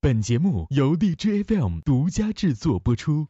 [0.00, 3.26] 本节目由荔枝 FM 独家制作播出。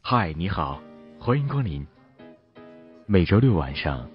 [0.00, 0.80] 嗨，你好，
[1.20, 1.86] 欢迎光临。
[3.04, 4.08] 每周六晚上，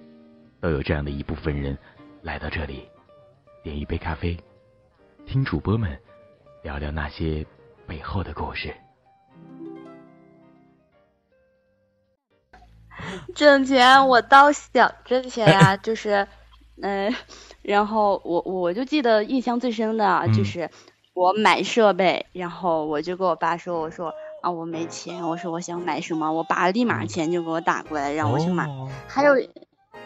[0.60, 1.78] 都有这样的一部分人
[2.20, 2.82] 来到这里，
[3.62, 4.36] 点一杯咖啡，
[5.24, 5.96] 听主播们
[6.64, 7.46] 聊聊那些
[7.86, 8.74] 背后的故事。
[13.36, 16.26] 挣钱，我倒想挣钱呀， 就是，
[16.82, 17.14] 嗯。
[17.62, 20.70] 然后我我就记得印象最深的就是
[21.14, 28.68] 我买设备，然后我就跟我爸说，我说啊我没钱，我说我想买什么，我爸立马钱就给我打过来让我去买。
[29.08, 29.32] 还有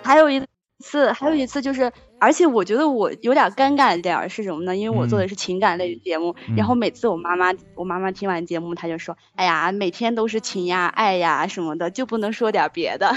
[0.03, 0.41] 还有一
[0.79, 4.77] 次还有一次就是，而且我觉得我有点尴尬的点是什么呢？
[4.77, 13.13] 因为我做的是情感类节目，然后每次我妈妈我妈妈听完节目，她就说，哎呀每天都是情呀爱呀什么的，就不能说点别的。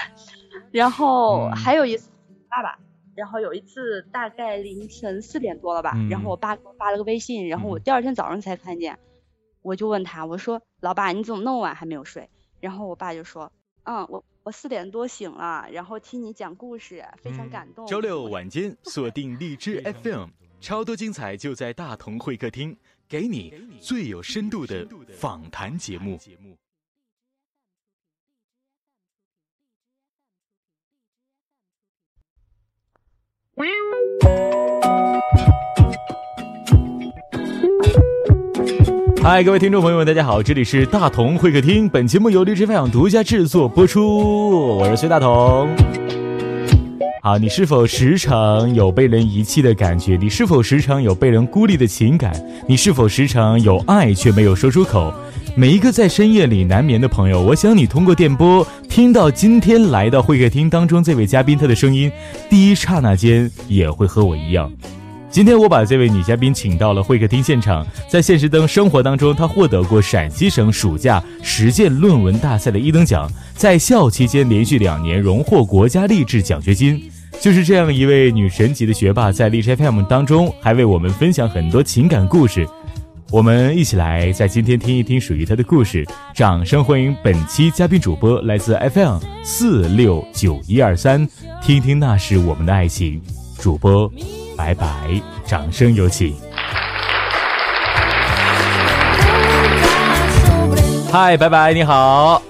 [0.70, 2.10] 然后还有一次
[2.50, 2.78] 爸爸。
[3.16, 8.98] 然后有一次大概凌晨四点多了吧，然后我爸给我发了个微信，然后我第二天早上才看见，
[9.62, 12.30] 我就问他，我说老爸你怎么那么晚还没有睡？
[12.60, 13.50] 然后我爸就说，
[13.82, 17.84] 嗯，我我四点多醒了，然后听你讲故事，非常感动。
[17.86, 20.28] 周六晚间锁定荔枝 FM，
[20.60, 22.76] 超多精彩就在大同会客厅，
[23.08, 24.86] 给你最有深度的
[25.18, 26.16] 访谈节目。
[39.22, 41.88] 嗨，各位听众朋友们，大家好，这里是大同会客厅。
[41.88, 45.68] 本节目由荔枝分享独家制作播出，我是薛大同。
[47.22, 50.16] 好，你是否时常有被人遗弃的感觉？
[50.16, 52.32] 你是否时常有被人孤立的情感？
[52.66, 55.12] 你是否时常有爱却没有说出口？
[55.54, 62.10] 每一个在深夜里难眠的朋友，我想你通过电波听到今天来到会客厅当中这位嘉宾他的声音，
[62.48, 64.72] 第一刹那间也会和我一样。
[65.30, 77.00] 今天我把这位女嘉宾请到了会客厅现场，在现实当生活当中，她获得过陕西省暑假实践论文大赛的一等奖，在校期间连续两年荣获国家励志奖学金。
[77.40, 82.68] 就是这样一位女神级的学霸，在励志 FM 当中还为我们分享很多情感故事。
[83.30, 86.04] 我们一起来在今天听一听属于她的故事。
[86.34, 91.26] 掌声欢迎本期嘉宾主播，来自 FM 四六九一二三，
[91.62, 93.22] 听听那是我们的爱情。
[93.60, 94.12] 主播。
[94.60, 94.86] 拜拜，
[95.46, 96.36] 掌声有请。
[101.10, 102.42] 嗨，拜拜，你好。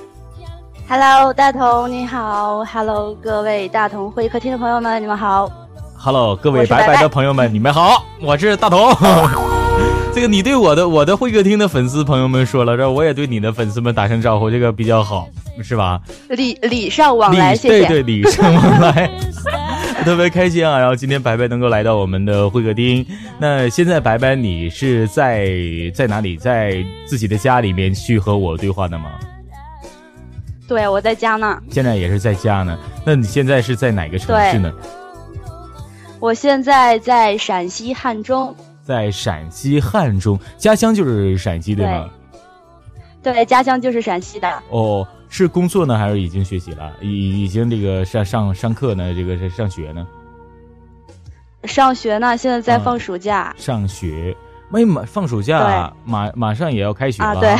[0.88, 2.65] Hello，大同你好。
[2.65, 5.48] Hello，各位大同会客厅的朋友们，你们好。
[5.97, 8.04] Hello，各位白白的朋友们，你们好。
[8.21, 8.92] 我是大同。
[10.12, 15.28] 这个你对我的我的会客厅的粉丝朋友们说了，这我也对你的粉丝们打声招呼，这个比较好，
[15.62, 16.00] 是吧？
[16.31, 17.87] 礼礼尚往来，谢谢。
[17.87, 19.09] 对对，礼尚往来。
[20.04, 20.78] 特别开心啊！
[20.78, 23.06] 然后今天白白能够来到我们的会客厅。
[23.38, 25.50] 那现在白白，你是在
[25.94, 26.36] 在哪里？
[26.38, 29.10] 在自己的家里面去和我对话的吗？
[30.66, 31.60] 对，我在家呢。
[31.70, 32.78] 现在也是在家呢。
[33.04, 34.72] 那你现在是在哪个城市呢？
[36.18, 38.54] 我现在在陕西汉中。
[38.82, 42.08] 在陕西汉中，家乡就是陕西对吗？
[43.22, 44.62] 对，家乡就是陕西的。
[44.70, 45.06] 哦。
[45.30, 46.92] 是工作呢，还是已经学习了？
[47.00, 49.14] 已已经这个上上上课呢？
[49.14, 50.06] 这个是上学呢？
[51.64, 53.54] 上学呢，现在在放暑假。
[53.56, 54.36] 上学，
[54.68, 57.41] 没马放暑假，马马上也要开学了。
[57.41, 57.56] 对。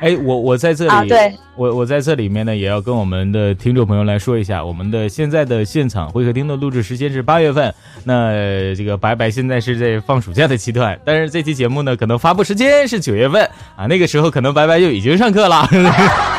[0.00, 7.74] 哎，我我在这里，对，我我在这里面呢，也要跟我们的听众朋友来说一下，我们的现在的现场会客厅的录制时间是八月份。
[8.04, 8.30] 那
[8.74, 13.42] 这个白白现在是在放暑假的期段，但是这期节目呢，可能发布时间是九月份
[13.76, 15.66] 啊，那个时候可能白白就已经上课了。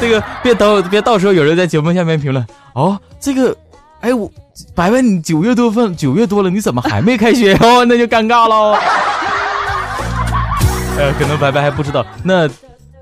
[0.00, 2.44] 这个别等别到时候有人在节目下面评论
[2.74, 3.54] 哦，这个，
[4.00, 4.30] 哎我
[4.74, 7.84] 白白你九月多份九月多了你怎么还没开学哦？
[7.84, 8.76] 那就尴尬喽。
[10.98, 12.48] 呃，可能白白还不知道，那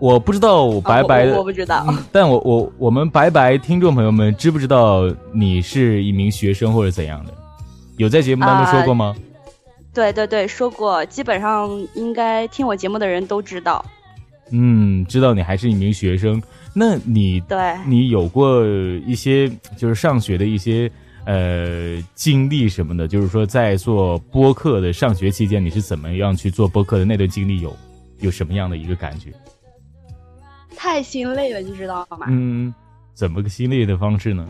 [0.01, 7.33] 我不知道白白，我不知道，但我我我们白白听众朋友们知不知道你是一名学生或者怎样的？
[7.97, 9.15] 有在节目当中说过吗？
[9.93, 13.85] 对对对，说过，基本上应该听我节目的人都知道。
[14.51, 16.43] 嗯，知道你还是一名学生。
[16.75, 18.65] 那你对，你有过
[19.07, 20.91] 一些就是上学的一些
[21.25, 27.77] 呃经历什么的，就是说在做播客的上学期间，你是怎么样去做播客的那段经历有
[28.21, 29.33] 有什么样的一个感觉？
[30.77, 32.27] 太心累了，你知道吗？
[32.29, 32.73] 嗯，
[33.13, 34.49] 怎么个心累的方式呢？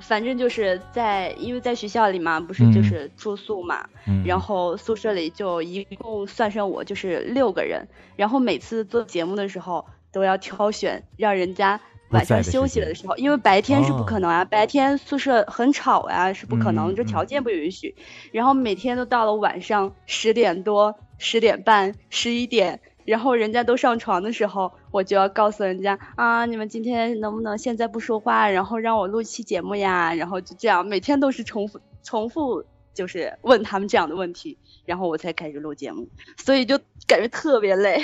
[0.00, 3.88] 反正就是在因为在学校里嘛，不是就是住宿嘛，
[4.24, 9.86] 然后宿舍里就一共算上我就是六个人，然后每次做节目的时候。
[10.12, 11.78] 都要挑选让人家
[12.08, 17.94] 晚上休息的时候，因为白天是不可能啊，白天宿舍很吵呀，是不可能，这条件不允许。
[18.32, 30.12] 然后每天都到了晚上十点多、十点半、十一点，然后人家都上床的时候，我就要告诉人家啊，你们今天能不能现在不说话，然后让我录期节目呀？
[30.14, 38.02] 然后就这样，每天都是重复、重复，就是问他们这样的问题，然后我才开始录节目，所以就感觉特别累。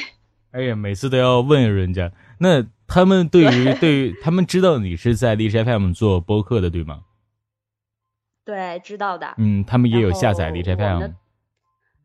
[0.53, 2.65] 哎呀，每次都要问人家那。
[2.95, 7.05] 他们对于对于他们知道你是在荔枝 FM 做播客的，对吗？
[8.45, 9.33] 对，知道的。
[9.39, 11.05] 嗯，他们也有下载荔枝 FM。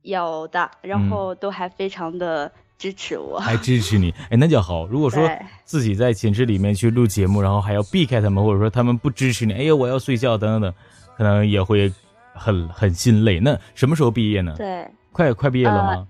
[0.04, 3.40] 有的，然后都还非常的支持我。
[3.40, 4.14] 还支持你？
[4.30, 4.86] 哎，那就好。
[4.88, 5.30] 如果说
[5.66, 10.74] 自己在寝室里面去录节目，然后还要避开他们，或者说他们不支持你，哎呀，我要睡觉等等等，
[11.18, 11.92] 可能也会
[12.34, 13.40] 很很心累。
[13.40, 14.54] 那什么时候毕业呢？
[14.58, 16.08] 对，快快毕业了吗？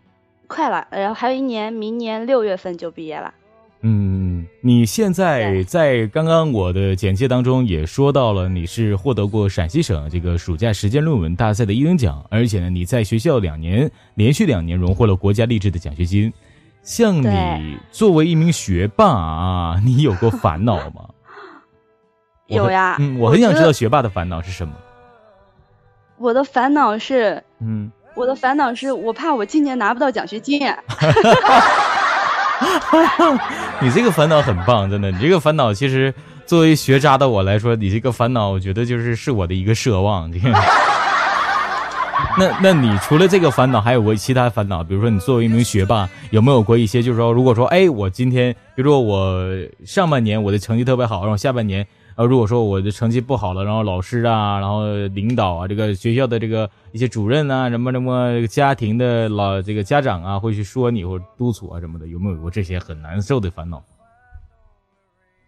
[0.47, 3.33] 快了，然后还有一年，明年六月份就毕业了。
[3.81, 16.33] 嗯，你现在在刚刚我的简介当中也说到了，你是获得过陕西省这个暑假实践论文大赛的一等奖，而且呢，你在学校两年连续两年荣获了国家励志的奖学金。
[16.87, 21.09] 像你作为一名学霸啊，你有过烦恼吗？
[22.47, 24.73] 有呀，嗯，我很想知道学霸的烦恼是什么。
[26.17, 30.61] 我的烦恼是，嗯，我的烦恼是我怕我今年拿不到奖学金。
[33.81, 35.11] 你这个烦恼很棒，真的。
[35.11, 36.13] 你这个烦恼其实
[36.45, 40.31] 作为学渣的我来说，你这个烦恼，我觉得就是是我的一个奢望。
[42.39, 44.83] 那那你除了这个烦恼，还有过其他烦恼？
[44.83, 49.43] 比如说，你作为一名学霸，有没有过一些，就是说，如果说，哎，我今天，比如说我
[49.83, 51.85] 上半年我的成绩特别好，然后下半年。
[52.15, 63.83] 呃，如果说我的成绩不好了，然后老师啊，然后领导啊，这个学校的这个一些主任啊，什么什么家庭的老这个家长啊，会去说你或者督促啊什么的，有没有过这些很难受的烦恼？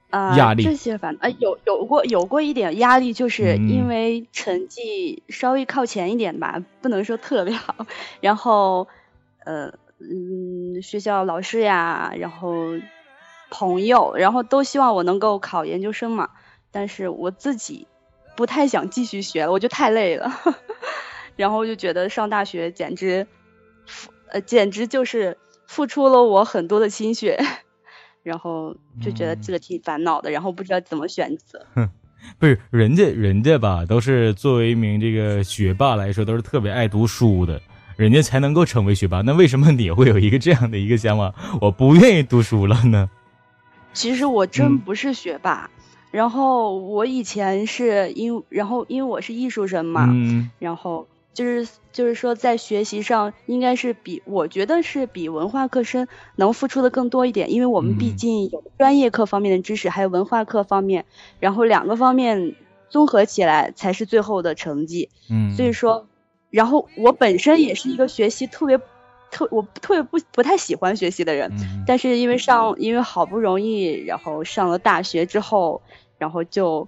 [0.10, 7.76] 啊，压力这些烦啊，有有过有过一点压力，就是因为成绩稍微靠前一点吧，不能说特别好，
[8.22, 8.88] 然后
[9.46, 12.74] 呃嗯，学校老师呀，然后
[13.52, 16.30] 朋友，然后都希望我能够考研究生嘛。
[16.72, 17.88] 但是我自己
[18.36, 20.32] 不太想继续学了，我就太累了，
[21.36, 23.28] 然后就觉得上大学简直，
[24.32, 27.44] 呃，简直就是付出了我很多的心血，
[28.24, 31.66] 然后就觉得这个挺烦恼的，然后不知道怎么选择。
[32.38, 37.62] 不是人家人家吧，都是作为一名这个学霸来说，都是特别爱读书的，
[37.95, 39.21] 人家才能够成为学霸。
[39.21, 43.10] 那为什么你会有一个这样的一个想法，我不愿意读书了呢？
[43.94, 45.69] 其实我真不是学霸。
[46.12, 50.10] 然后我以前是因，然后因为我是艺术生嘛，
[50.57, 61.06] 然后就是就是说在学习上应该是比我觉得是比文化课生能付出的更多一点，因为我们毕竟有专业课方面的知识，还有文化课方面，
[61.40, 62.56] 然后两个方面
[62.90, 65.10] 综合起来才是最后的成绩。
[65.30, 66.08] 嗯，所以说，
[66.50, 68.80] 然后我本身也是一个学习特别
[69.31, 71.52] 特我特别不不太喜欢学习的人，
[71.88, 75.81] 但是因为上因为好不容易然后上了大学之后。
[76.20, 76.86] 然后就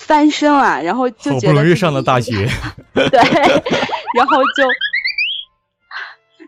[0.00, 2.48] 翻身了，然后就觉得好不容易上了大学，
[2.94, 3.20] 对，
[4.16, 4.64] 然后就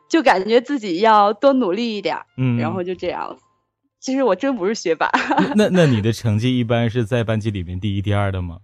[0.09, 3.37] 就感觉自己要多努力一点，嗯，然后就这样。
[4.01, 5.09] 其实我真不是学霸。
[5.55, 8.57] 那那你的成绩一般是在班级里面第一、第二的吗？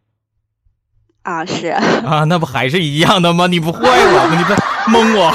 [1.22, 3.46] 啊，是啊，那不还是一样的吗？
[3.46, 4.36] 你不坏我吗？
[4.36, 5.32] 你不蒙我？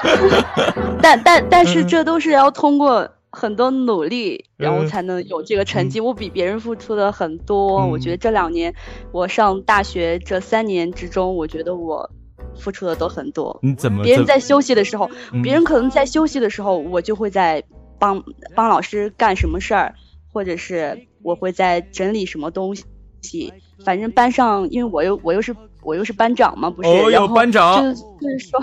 [1.02, 3.10] 但但但是这都是要通过。
[3.30, 6.00] 很多努力，然后才能有这个成绩。
[6.00, 7.86] 我比别人付出的很多。
[7.86, 8.74] 我觉得这两年，
[9.12, 12.10] 我上大学这三年之中，我觉得我
[12.56, 13.58] 付出的都很多。
[13.62, 14.02] 你怎么？
[14.02, 15.10] 别人在休息的时候，
[15.42, 17.62] 别人可能在休息的时候，我就会在
[17.98, 19.94] 帮帮老师干什么事儿，
[20.32, 23.52] 或者是我会在整理什么东西。
[23.84, 26.88] 反正班上，因为我又我又是我又是班长嘛，不是？
[26.88, 27.82] 哦，有班长。
[27.82, 28.60] 就就是说。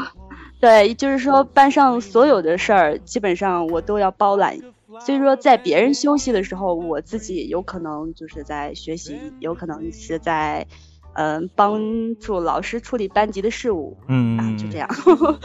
[0.66, 4.58] 对，就是说班上所有的事儿，基本上我都要包揽。
[5.00, 10.66] 所以说，在别人休息的时候，我自己有可能就是在学习，有可能是在，
[11.14, 13.96] 嗯，帮助老师处理班级的事务。
[14.08, 14.90] 嗯，就这样。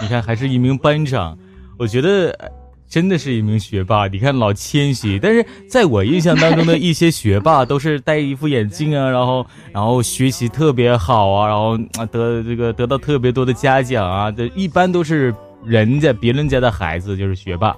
[0.01, 1.37] 你看，还是一名班长，
[1.79, 2.51] 我觉得。
[2.91, 15.33] 真的是一名学霸，你看老谦虚， 但是在我印象当中的一些学霸都是戴一副眼镜啊，然后然后学习特别好啊，然后啊得这个得到特别多的嘉奖啊，这一般都是
[15.65, 17.77] 人家别人家的孩子就是学霸，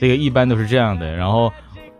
[0.00, 1.14] 这个一般都是这样的。
[1.14, 1.52] 然后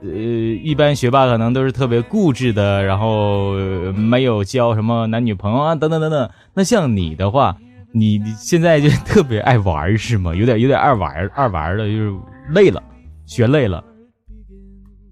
[0.03, 3.53] 呃，一般学霸可能都是特别固执的，然后
[3.93, 6.29] 没有交什么男女朋友啊，等等等等。
[6.55, 7.57] 那像你的话，
[7.93, 10.35] 你你现在就特别爱玩是吗？
[10.35, 12.13] 有点有点爱玩爱玩的，就是。
[12.51, 12.83] 累了，
[13.27, 13.85] 学累了。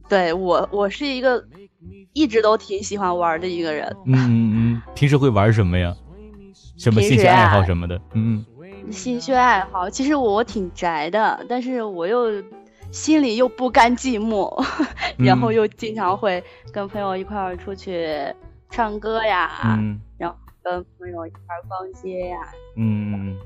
[0.09, 1.45] 对我，我是一个
[2.13, 3.87] 一直都挺喜欢玩的一个人。
[4.07, 5.95] 嗯嗯嗯，平时会玩什么呀？
[6.79, 8.01] 什么兴趣爱好什么的？
[8.15, 12.43] 嗯嗯，兴趣爱好，其实我挺宅的，但是我又
[12.93, 14.65] 心里又不甘寂寞，
[15.19, 18.09] 然后又经常会跟朋友一块儿出去
[18.71, 19.79] 唱歌呀，
[20.19, 22.39] 然后跟朋友一块儿逛街呀。
[22.77, 23.37] 嗯，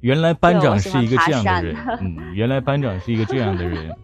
[0.00, 1.76] 原来班长是一个这样的人。
[2.00, 3.94] 嗯，原来班长是一个这样的人。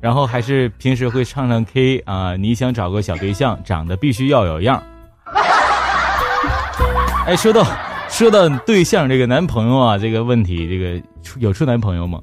[0.00, 2.34] 然后还是平时会唱唱 K 啊！
[2.34, 4.82] 你想找个小对象，长得必须要有样。
[7.26, 7.62] 哎，说到
[8.08, 11.02] 说到对象这个男朋友啊，这个问题，这个
[11.38, 12.18] 有处男朋友吗？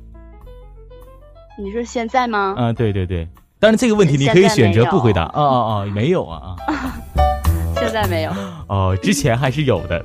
[1.60, 2.55] 你说现在吗？
[2.57, 3.27] 啊，对对对。
[3.60, 5.25] 但是这个问题你可以选择不回答。
[5.25, 5.86] 啊啊啊！
[5.86, 6.98] 没有啊啊！
[7.77, 8.31] 现在没有。
[8.69, 10.03] 哦，之前还是有的。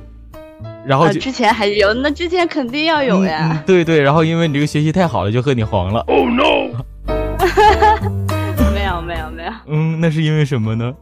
[0.85, 3.63] 然后之前还是有，那之前肯定要有呀。
[3.65, 6.01] 对对，然后因为你这个学习太好了，就和你黄了。
[6.07, 6.83] Oh no！
[8.73, 10.93] 没有没有没有，嗯，那是因为什么呢？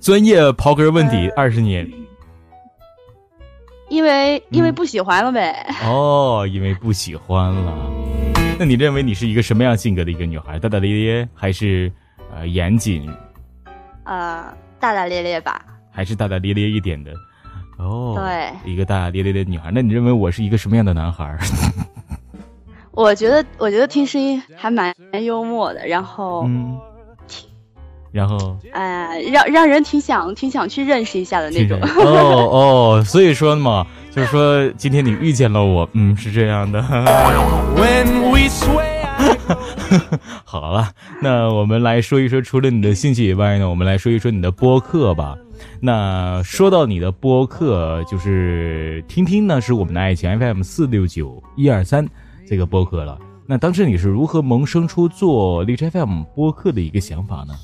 [0.00, 1.90] 专业刨根问底二十年，
[3.88, 5.66] 因为因为不喜欢了呗。
[5.84, 7.74] 哦，因为不喜欢了。
[8.58, 10.58] 那你认为你是一个什么样性格的一个女孩？
[10.58, 11.90] 大大咧咧还是
[12.32, 13.08] 呃严谨？
[14.04, 14.44] 呃，
[14.78, 15.60] 大大咧咧吧。
[15.90, 17.12] 还是大大咧咧一点的。
[17.78, 19.70] 哦，对，一个大大咧咧的女孩。
[19.72, 21.36] 那你认为我是一个什么样的男孩？
[22.92, 24.92] 我觉得，我觉得听声音还蛮
[25.24, 26.76] 幽默的，然后，嗯，
[28.10, 31.80] 然后，哎，让让人挺想挺想去认识一下的那种。
[31.80, 36.82] 哦哦，所以说嘛，就是说今天你遇见了我，嗯，是这样的。
[40.44, 40.90] 好了，
[41.22, 45.36] 那我们来说一说，除了你的兴趣以外呢，我们来说一说你的播客吧。
[45.80, 52.06] 那说到你的播客，就是听听呢，是我们的爱情 FM 四六九一二三。
[52.46, 57.54] 这个播客了，那当时你是如何萌生出做荔枝 FM 播客的一个想法呢？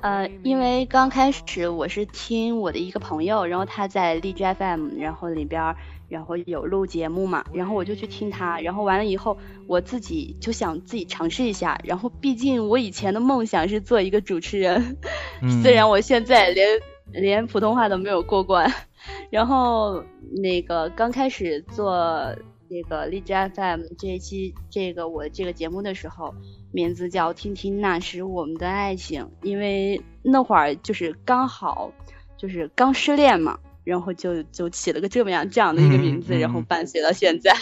[0.00, 5.74] 呃，因为刚开始我是听我的一个朋友，然后他在荔枝 FM，然后里边
[6.08, 14.96] 然后有录节目嘛，然后我就去听他，然后完了以后我自己就想自己尝试一下，然后毕竟我以前的梦想是做一个主持人，
[15.62, 16.80] 虽然我现在连
[17.12, 18.72] 连普通话都没有过关，
[19.30, 20.02] 然后
[20.42, 22.34] 那个刚开始做。
[22.70, 26.34] 那个荔枝 FM 这一期这个我这个节目的时候，
[26.70, 31.90] 名字叫听听那时我们的爱情，因为那会儿就是刚好
[32.36, 33.58] 就是刚失恋嘛，
[33.88, 37.52] 然后就就起了个这么样这样的一个名字，然后伴随到现在。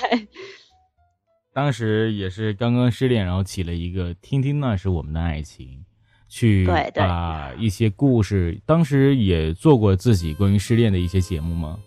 [1.54, 5.84] 当时也是刚刚失恋，然后起了一个听听那是我们的爱情，
[6.28, 8.60] 去把一些故事。
[8.66, 11.78] 当时也做过自己关于失恋的一些节目吗？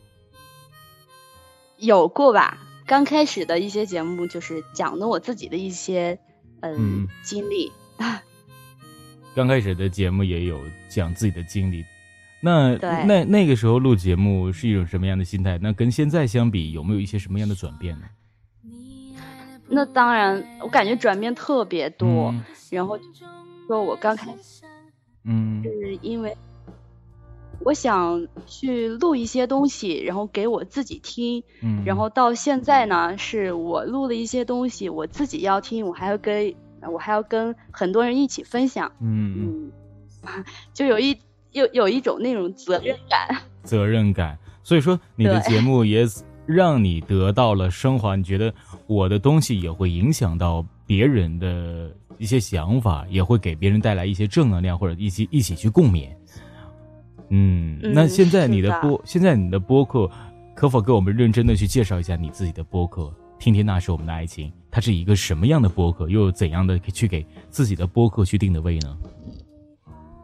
[1.78, 2.58] 有过吧。
[2.88, 6.18] 刚开始的一些节目就是讲的我自己的一些
[6.62, 7.72] 嗯经历。
[9.36, 11.86] 刚开始的节目也有讲自己的经历，
[12.42, 15.58] 那那那个时候录节目是一种什么样的心态？
[15.62, 18.06] 那跟现在相比，有没有一些什么样的转变呢？
[19.68, 22.34] 那当然，我感觉转变特别多。
[22.70, 22.98] 然后
[23.68, 24.66] 说我刚开始，
[25.26, 26.36] 嗯，是因为。
[27.62, 31.44] 我想去录一些东西，然后给我自己听。
[31.62, 36.56] 嗯，然后到现在呢，是我录了一些东西，我自己要听，我还要跟，
[36.90, 38.90] 我还要跟很多人一起分享。
[39.02, 39.70] 嗯
[40.24, 40.44] 嗯，
[40.74, 41.20] 就有一
[41.52, 43.38] 有有一种那种责任感。
[43.64, 46.06] 责任感，所以说你的节目也
[46.46, 48.16] 让你得到了升华。
[48.16, 48.54] 你觉得
[48.88, 56.10] 我的东西也会影响到别人的一些想法，也会给别人带来一些正能量，或者一起一起去共勉。
[57.30, 60.10] 嗯，那现在你的播，现在你的播客，
[60.56, 63.14] 可否给我们认真的去介绍一下你自己的播客？
[63.38, 66.10] 听听那是我们的爱情，它是一个什么样的播客？
[66.10, 68.98] 又有怎样的去给自己的播客去定的位呢？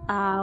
[0.07, 0.41] 啊，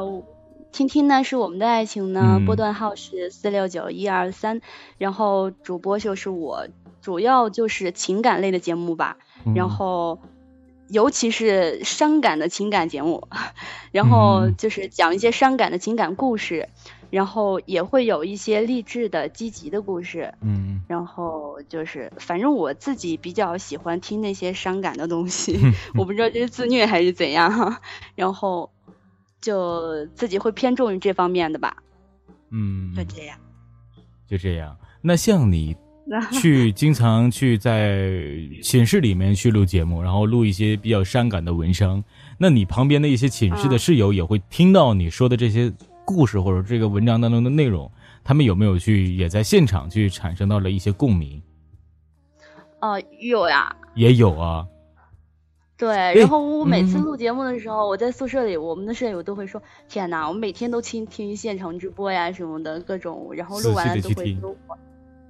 [0.72, 4.60] 听听呢是我们的爱情呢，波段号是四六九一二三，
[4.98, 6.66] 然后主播就是我，
[7.02, 9.18] 主要就是情感类的节目吧，
[9.54, 10.18] 然后。
[10.88, 13.26] 尤其是伤感的情感节目，
[13.92, 16.68] 然后就是讲一些伤感的情感故事，
[17.08, 20.34] 然后也会有一些励志的、积极的故事。
[20.42, 25.58] 嗯，然后就是反正我自己比较喜欢听那些伤感的东西，
[25.96, 27.78] 我不知道这是自虐还是怎样，
[28.14, 28.68] 然后
[29.42, 31.76] 就自己会偏重于这方面的吧。
[32.50, 33.38] 嗯，就这样，
[34.26, 34.74] 就这样。
[35.02, 35.76] 那像你。
[36.32, 38.10] 去经常去在
[38.60, 42.02] 寝室里面去录节目，然后录一些比较伤感的文章。
[42.36, 45.72] 那你旁边的一些寝室的室友也会听到你说的这些
[46.04, 47.90] 故事或者这个文章当中的内容，
[48.24, 51.40] 他们有没有去也在现场去产生到了一些共鸣？
[52.80, 54.66] 哦，有呀，也有啊。
[55.82, 59.60] 对，然后我每次录节目的时候，我在宿舍里，我们的舍友都会说
[59.90, 64.78] ：“天哪，我每天都听听现场直播呀什么的各种，然后录完了都会跟我，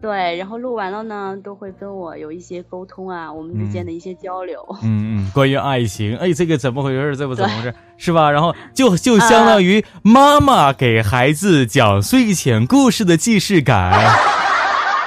[0.03, 4.63] 对，然后录完了呢，都会跟我有一些沟通啊，我们之间的一些交流。
[4.83, 7.17] 嗯嗯，关于爱情，哎，这个怎么回事？
[7.17, 7.75] 这不怎么回事？
[7.97, 8.31] 是吧？
[8.31, 14.15] 然后就就相当于妈妈给孩子讲睡前故事的既视感，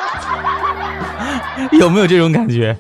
[1.74, 2.76] 有没有这种感觉？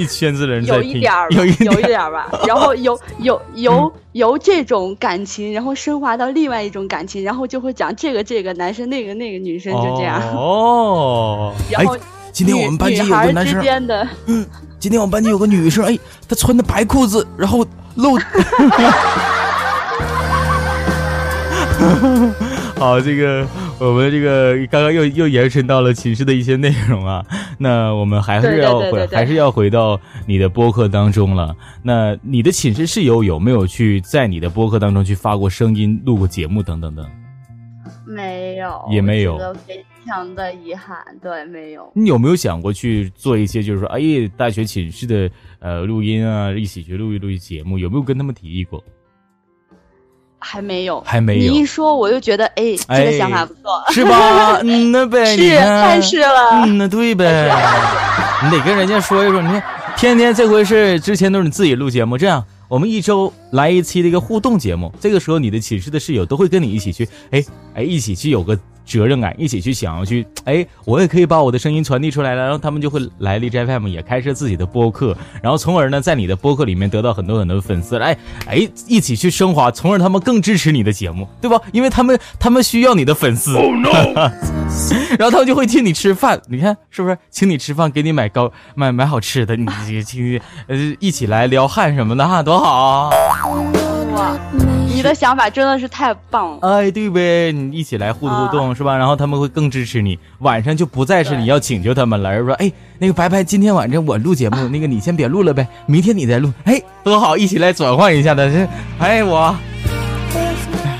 [0.00, 2.26] 一圈子人 有一点儿，有一有一点儿吧。
[2.48, 10.18] 然后由由由由这种感情，然后升华到另外一种感情，然后就会讲这个这个男生，那个那个女生，就这样。
[10.34, 11.52] 哦。
[11.70, 11.96] 然 后
[12.32, 13.62] 今天我们班级有个男生。
[14.26, 14.46] 嗯，
[14.78, 17.66] 今天我们班级有个女生，哎，她穿的白裤子，然后
[17.96, 18.18] 露。
[22.78, 23.46] 好，这个
[23.86, 27.24] 我们这个刚刚又又延伸到了寝室的一些内容啊，
[27.58, 31.56] 那我们还是要回，还是要回到你的播客当中了。
[31.82, 37.08] 那你的寝室室友有没有去在你的播客当中去发过声音、录过节目等等等？
[38.06, 40.98] 没有，也没有，非常的遗憾。
[41.22, 41.90] 对，没有。
[41.94, 44.00] 你有没有想过去做一些，就是说，哎，
[44.36, 48.82] 大学寝室的呃录音啊，一起去录一录节目，有没有跟他们提议过？
[50.40, 51.52] 还没有，还没有。
[51.52, 54.58] 你一说，我就觉得，哎，这个想法不错，是吧？
[54.64, 56.64] 嗯，那呗，是太是了。
[56.64, 57.54] 嗯，那对呗。
[58.42, 59.62] 你得跟人家说一说，你看，
[59.96, 67.44] 天天这回是之前都是你自己录节目，这样我们一周来一期的一个互动节目，这个时候你的寝室的室友都会跟你一起去，哎
[67.76, 68.58] 哎，一起去有个。
[68.90, 78.16] 责任感，一起去想要去，哎，我也可以把我的声音传递出来了，然后他们就会来荔枝 FM 也开设自己的播客，然后从而呢，在你的播客里面得到很多很多粉丝，哎，
[78.46, 81.60] 哎，一起去升华，从而他们更支持你的节目，对吧？
[81.72, 83.54] 因为他们他们需要你的粉丝，
[85.18, 87.16] 然后他们就会请你吃饭，你看是不是？
[87.30, 89.66] 请你吃饭，给你买高买买好吃的，你
[90.04, 93.10] 请呃一起来撩汉什么的哈，多好。
[94.14, 94.36] 哇，
[95.00, 96.58] 你的想法真的是太棒了！
[96.60, 98.94] 哎，对呗，你一起来互动互动是吧？
[98.98, 106.52] 然后他们会更支持你，晚上就不再是你要请求他们了，而是说，哎，那个白白，今天晚上我录节目，那个你先别录了呗，明天你再录。
[106.64, 109.56] 哎，多好，一起来转换一下的，这，哎我，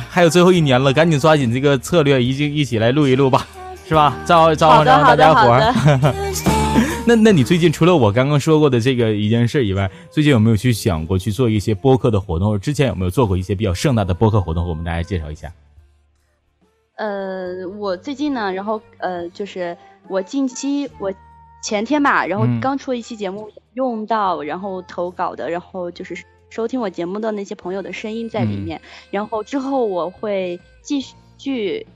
[0.08, 3.46] 还有最后一年了，赶紧抓紧这个策略，一起一起来录一录吧，
[3.86, 4.16] 是吧？
[4.24, 5.74] 招招呼招呼大家伙。
[7.06, 12.48] 那那你最近除了我刚刚说过的这个一件事以外，最近有没有去想过去做一些播客的活动？
[12.48, 14.62] 或者之前有没有做过一些比较盛大的播客活动？
[14.62, 15.52] 和我们大家介绍一下。
[16.96, 19.76] 呃，我最近呢，然后呃，就是
[20.08, 21.12] 我近期我
[21.64, 26.14] 前天吧，然后刚出一期节目，用到然后投稿的，然后就是
[26.50, 31.00] 收听我节目的那些朋友的声音在里面，然后之后我会继
[31.38, 31.86] 续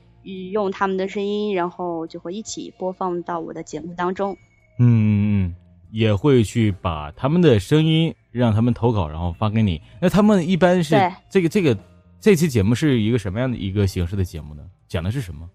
[0.51, 4.37] 用他们的声音，然后就会一起播放到我的节目当中。
[4.79, 5.55] 嗯嗯，
[5.91, 9.81] 也会去把他们的声音让他们投稿，然后发给你。
[10.01, 10.95] 那他们一般是
[11.29, 11.77] 这个这个
[12.19, 14.63] 这期节目是一个什么样的一个形式的节目呢？
[14.87, 15.49] 讲的是什么？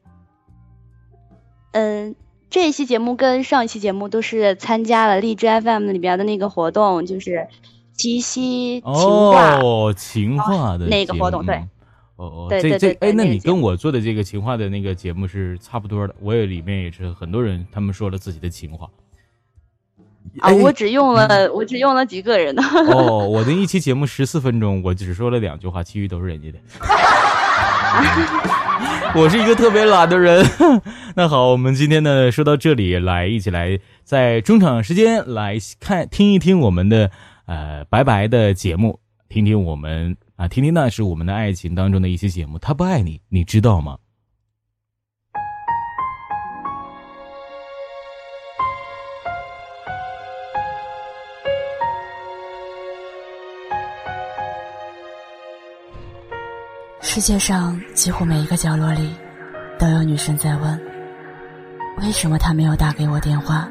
[1.73, 2.17] 嗯，
[2.49, 7.47] 这一期节目跟上一期节目都是参加了荔枝 FM 里边的那个活动，就是
[7.93, 11.57] 七夕情话哦，情话的那个活动，对，
[12.17, 18.89] 哦哦，对对哎，那你跟我做的这个情话的那个节目是差不多的，我也里面也是很多人他们说了自己的情话。
[20.39, 22.63] 啊，我只用了，我只用了几个人的。
[22.93, 26.59] 哦，我的一期节目十四分钟，我只说了两句话，其余都是人家的。
[29.13, 30.47] 我是一个特别懒的人。
[31.17, 37.11] 那好，我们今天呢说到这里，来一起来在中场时间来看听一听我们的
[37.47, 42.57] 呃白白的节目，听听我们啊，听听那是我们的爱情当中的一些节目。
[42.61, 43.99] 他不爱你，你知道吗？
[57.03, 59.15] 世界上几乎每一个角落里，
[59.79, 60.79] 都有女生在问：
[62.03, 63.67] 为什么他没有打给我电话？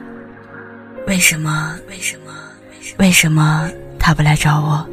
[1.06, 1.76] 为什么？
[1.88, 2.34] 为什么？
[2.98, 4.90] 为什么他不来找我？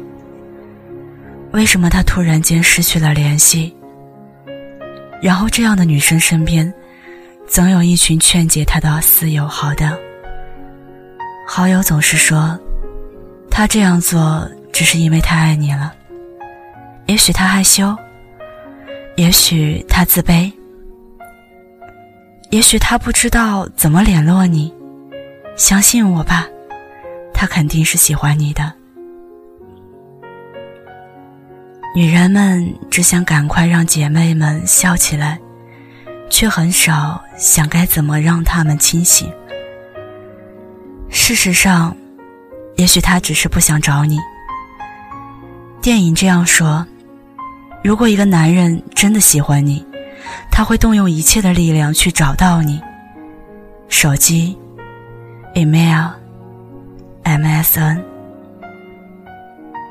[1.51, 3.75] 为什么他突然间失去了联系？
[5.19, 6.71] 然后，这样的女生身边，
[7.47, 9.97] 总有一群劝解她的死友好的
[11.47, 12.57] 好友，总是说，
[13.49, 15.91] 他这样做只是因为太爱你了。
[17.07, 17.97] 也许他害羞。
[19.17, 20.51] 也许他自卑，
[22.51, 24.71] 也许他不知道怎么联络你。
[25.55, 26.45] 相信我吧，
[27.33, 28.71] 他肯定是喜欢你的。
[31.95, 35.39] 女人们只想赶快让姐妹们笑起来，
[36.29, 39.33] 却很少想该怎么让她们清醒。
[41.09, 41.97] 事实上，
[42.75, 44.19] 也许他只是不想找你，
[45.81, 46.85] 电影这样说：
[47.87, 49.81] 如果一个男人真的喜欢你，
[50.51, 52.81] 他会动用一切的力量去找到你。
[53.87, 54.57] 手机、
[55.53, 56.09] email、
[57.23, 58.03] MSN，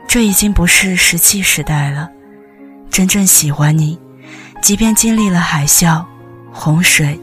[0.06, 2.10] 这已经不是石器时代了。
[2.90, 3.98] 真正喜欢你，
[4.60, 6.04] 即便经历了海啸、
[6.52, 7.18] 洪水，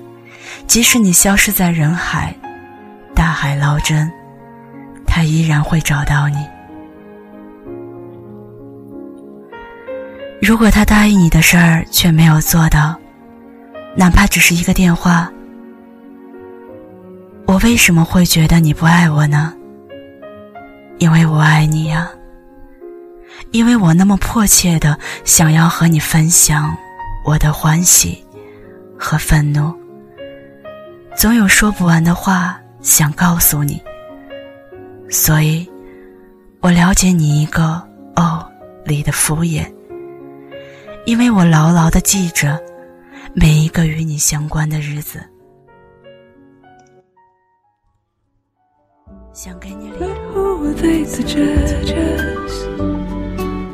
[0.66, 2.36] 即使你消失在人海、
[3.14, 4.12] 大海捞针，
[5.06, 6.38] 他依然会找到你。
[10.46, 13.00] 如果他答应你的事儿却没有做到，
[13.96, 15.32] 哪怕只是一个电话，
[17.46, 19.54] 我为什么会觉得你不爱我呢？
[20.98, 22.10] 因为我爱你呀，
[23.52, 26.76] 因为我那么迫切的想要和你分享
[27.24, 28.22] 我的欢喜
[29.00, 29.74] 和愤怒，
[31.16, 33.82] 总有说不完的话想告诉你，
[35.10, 35.66] 所以，
[36.60, 37.82] 我了解你一个
[38.18, 38.46] “哦”
[38.84, 39.66] 里的敷衍。
[41.06, 42.58] 因为我牢牢的记着
[43.34, 45.22] 每一个与你相关的日子，
[49.34, 50.08] 想给你留。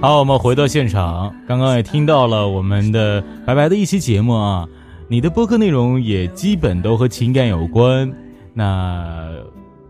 [0.02, 4.68] 好，我们回到现场，刚刚也听到了我们的白白的一期节目啊，
[5.08, 8.12] 你的播客内容也基本都和情感有关。
[8.54, 9.30] 那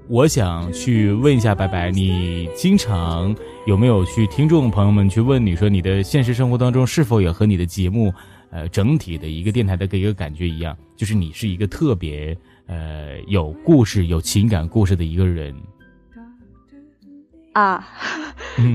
[0.10, 3.34] 我想去问一下白白，你经常。
[3.70, 8.12] 有没有去听众朋友们去问你说你的现实生活当中是否也和你的节目，
[8.50, 15.54] 呃，整体的一个电台的给一个感觉一样，就是你是一个特别呃有故事、有情感故事的一个人
[17.54, 17.88] 啊？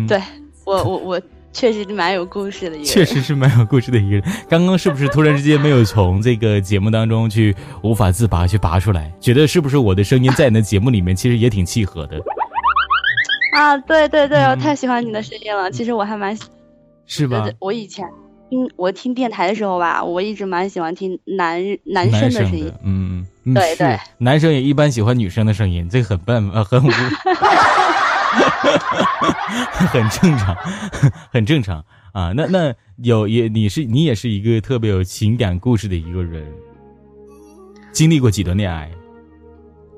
[0.07, 0.23] 对
[0.65, 4.23] 我我我 确实蛮有故事的一个人，确实是蛮有故事的一个人。
[4.49, 7.53] 刚刚是不是突然之间没有从这个节目当中去
[7.83, 9.13] 无法自拔去拔出来？
[9.19, 12.21] 觉得是不是我的声音在你的节目里面其实也挺契合的？
[13.55, 15.71] 啊，对对对，我太喜欢你的声音了。
[15.71, 16.37] 其实我还蛮，
[17.07, 17.49] 是吧？
[17.61, 18.05] 我以前
[18.51, 22.73] 听我听电台的时候吧，我一直蛮喜欢听男男生的声音。
[22.83, 26.91] 嗯，对对，男生也一般喜欢女生的声音，这很笨呃， 很无，
[29.87, 30.57] 很正常，
[31.31, 32.33] 很正常啊。
[32.35, 36.45] 那那有也你是你也是一个特别有情感故事的一个人，
[37.93, 38.91] 经历过几段恋爱？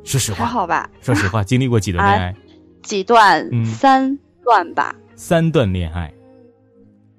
[0.04, 0.88] 说实话，还好吧？
[1.00, 2.36] 说实话，经历过几段恋爱？
[2.86, 4.94] 几段，三段吧。
[5.16, 6.12] 三段恋爱，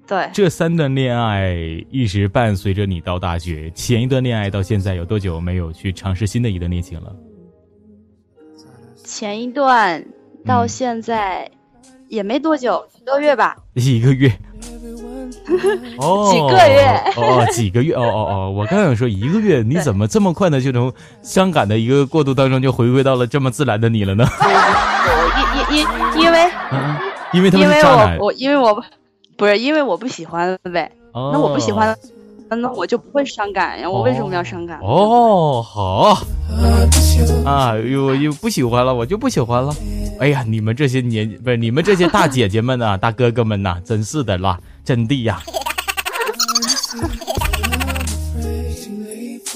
[0.06, 1.54] 对，这三段恋爱
[1.90, 3.70] 一直伴随着你到大学。
[3.72, 7.14] 前一段恋爱到现在有多久没有去尝试新的一段恋情了？
[9.04, 10.02] 前一段
[10.46, 11.50] 到现在
[12.08, 13.54] 也没多久，一个月吧。
[13.74, 14.32] 一个月。
[15.98, 16.82] 哦，几个月
[17.16, 18.50] 哦，几个月哦哦哦！
[18.50, 20.92] 我刚想说一个月，你怎么这么快的就从
[21.22, 24.26] 伤感的一个过渡当中就回归到了这么自然的你了呢？
[25.70, 26.50] 因因因因为，
[27.32, 28.82] 因为他因为我我因为我
[29.36, 31.96] 不是因为我不喜欢呗，那我不喜欢，
[32.50, 33.88] 那我就不会伤感呀。
[33.88, 34.78] 我为什么要伤感？
[34.80, 36.18] 哦，好
[37.44, 39.74] 啊，又又不喜欢了，我就不喜欢了。
[40.18, 44.58] 哎呀，你们这些年不是你们这些大姐姐们呐， 大哥哥们呐，真是的啦。
[44.84, 45.42] 真的呀！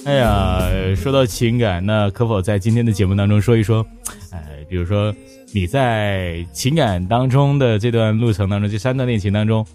[0.05, 3.87] 哎呀，说到情感，那可否在今天的节目当中说一说？
[4.31, 5.15] 哎，比如说
[5.55, 9.67] 你在情感当中的这段路程当中，这三段恋情当中，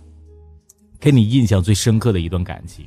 [0.99, 2.85] 给你印象最深刻的一段感情？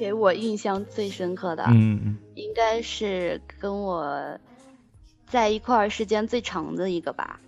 [0.00, 4.38] 给我印象最深刻的，嗯嗯，应该是跟我
[5.26, 7.38] 在一块儿时间最长的一个吧。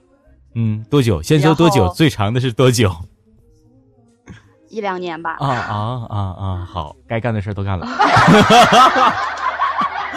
[0.55, 1.23] 嗯，多久？
[1.23, 1.89] 先说多久？
[1.95, 2.95] 最长的是多久？
[4.69, 5.39] 一两年吧。
[5.41, 6.69] 啊啊啊啊！
[6.71, 7.87] 好，该干的事都干了。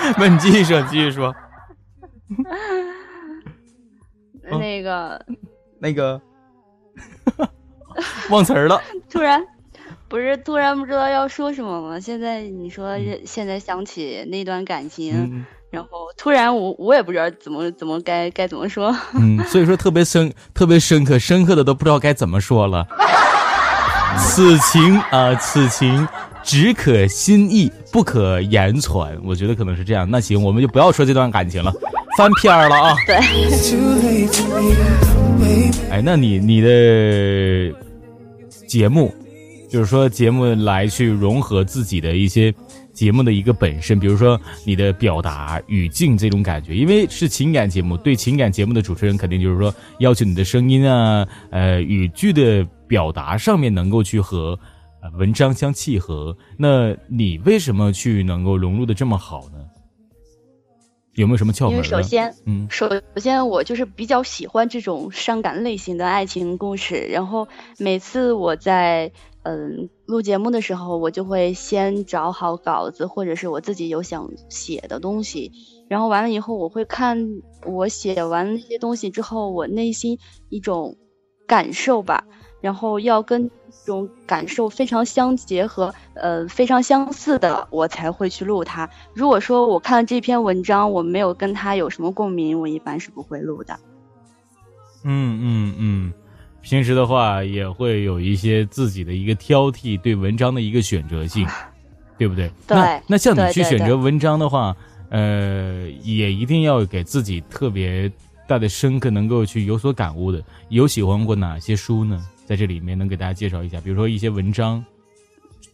[0.20, 1.34] 那你继续说，继续说。
[4.52, 5.26] 那个，
[5.80, 6.22] 那个，
[8.30, 8.82] 忘词儿了。
[9.10, 9.42] 突然，
[10.16, 12.00] 不是突然不知道要说什么吗？
[12.00, 15.46] 现在你说，现在想起那段感情。
[15.70, 18.96] 然后突然，我我也不知道怎么怎么该该怎么说。
[19.16, 22.88] 嗯，所以说特别深，特别深刻，深刻的都不知道该怎么说了。
[24.18, 26.08] 此情啊，此情
[26.42, 29.20] 只可心意，不可言传。
[29.22, 30.10] 我觉得可能是这样。
[30.10, 31.74] 那行，我们就不要说这段感情了，
[32.18, 32.96] 翻篇了啊。
[33.06, 33.18] 对。
[35.92, 37.76] 哎，那你你的
[38.66, 39.14] 节目，
[39.76, 42.54] 就是说节目来去融合自己的一些。
[42.94, 54.58] 节目的一个本身，比如说你的表达语境这种感觉，因为是情感节目，对情感节目的主持人肯定就是说要求你的声音啊，呃，语句的表达上面能够去和
[55.18, 56.34] 文章相契合。
[56.58, 59.60] 那你为什么去能够融入的这么好呢？
[61.16, 61.72] 有没有什么窍门？
[61.72, 69.12] 因为首先，嗯，首先我就是比较喜欢这种伤感类型的爱情故事，然后每次我在
[69.46, 75.52] 嗯录节目的时候，我就会先找好稿子，或者是我自己有想写的东西，
[75.88, 80.18] 然后完了以后，我会看我写完那些东西之后，我内心
[80.50, 80.98] 一种
[81.48, 82.26] 感受吧。
[82.62, 88.90] 然后要跟这种感受非常相结合，呃，非常相似的，我才会去录它。
[89.14, 93.78] 如果说我看了这篇文章，我没有跟它有什么共鸣，我一般是不会录的。
[95.04, 96.14] 嗯嗯嗯，
[96.66, 101.48] 平时的话也会有一些自己的一个挑剔，对文章的一个选择性，
[102.18, 102.50] 对不对？
[102.68, 102.76] 对。
[102.76, 104.76] 那那像你去选择文章的话，
[105.10, 108.12] 呃，也一定要给自己特别
[108.48, 110.44] 大的深刻，能够去有所感悟的。
[110.70, 112.20] 有喜欢过哪些书呢？
[112.48, 114.84] 在这里面能给大家介绍一下，比如说一些文章，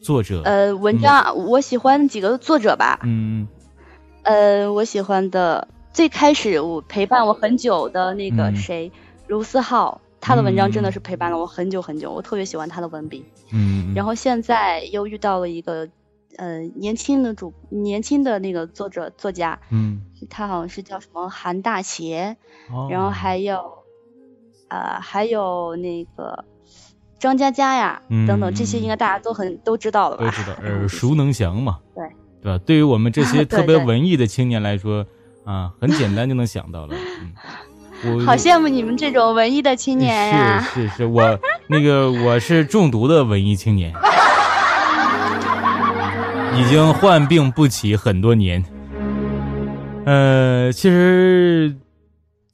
[0.01, 0.41] 作者。
[0.43, 2.99] 呃，文章我喜欢几个作者吧。
[3.04, 3.47] 嗯。
[4.23, 8.91] 呃，我喜欢的最开始我陪伴我很久的那个谁，
[9.27, 13.26] 卢思浩，他的文章真的是陪伴了我很久很久，我特别喜欢他的文笔。
[13.52, 13.94] 嗯。
[13.94, 15.90] 然后现在又遇到了一个
[16.38, 19.60] 呃年轻的主年轻的那个作者作家。
[19.72, 20.02] 嗯。
[20.30, 22.38] 他好像是叫什么韩大邪。
[22.72, 22.88] 哦。
[22.90, 23.60] 然后还有，
[24.70, 26.46] 呃，还有那个。
[27.20, 30.26] 张嘉佳呀，等等，这些应该大家都很都知道了吧？
[30.26, 31.78] 都知道，耳 熟能详嘛。
[31.94, 32.04] 对，
[32.42, 32.64] 对吧？
[32.66, 35.06] 对于我们这些 特别文艺的青年来说，
[35.46, 36.96] 啊，很简单就能想到了。
[36.96, 37.32] 嗯，
[38.04, 40.62] 我好羡慕你们这种文艺的青年呀！
[40.74, 43.94] 是是是，我那个我是中毒的文艺青年，
[46.56, 48.64] 已经患病不起很多年。
[50.06, 51.76] 呃，其实。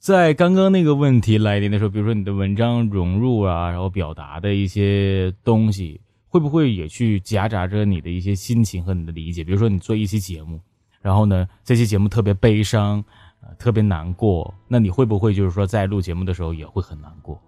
[0.00, 9.44] 在刚刚那个问题来临的时候，比如说你的文章融入啊，然后表达的一些东西，会不会也去夹杂着你的一些心情和你的理解？
[9.44, 10.60] 比如说你做一期节目，
[11.02, 13.04] 然后呢，这期节目特别悲伤，
[13.48, 17.40] 呃，特别难过，那你会不会就是说在录节目的时候也会很难过？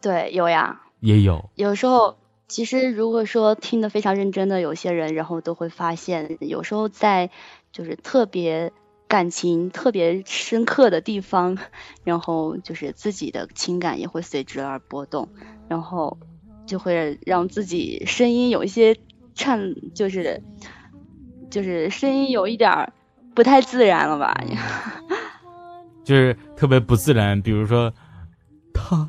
[0.00, 1.50] 对，有呀，也有。
[1.54, 7.30] 有时候，其实如果说听得非常认真的有些人，然后都会发现，有时候在
[7.72, 8.72] 就是特别。
[9.06, 11.58] 感情特别深刻的地方，
[12.04, 15.28] 然后就是自己的情感也会随之而波动，
[15.68, 16.18] 然后
[16.66, 18.96] 就会让自己声音有一些
[19.34, 20.42] 颤，就是
[21.48, 22.92] 就是声音有一点
[23.34, 24.34] 不太自然了吧？
[26.04, 27.92] 就是特别不自然，比如说
[28.72, 29.08] 他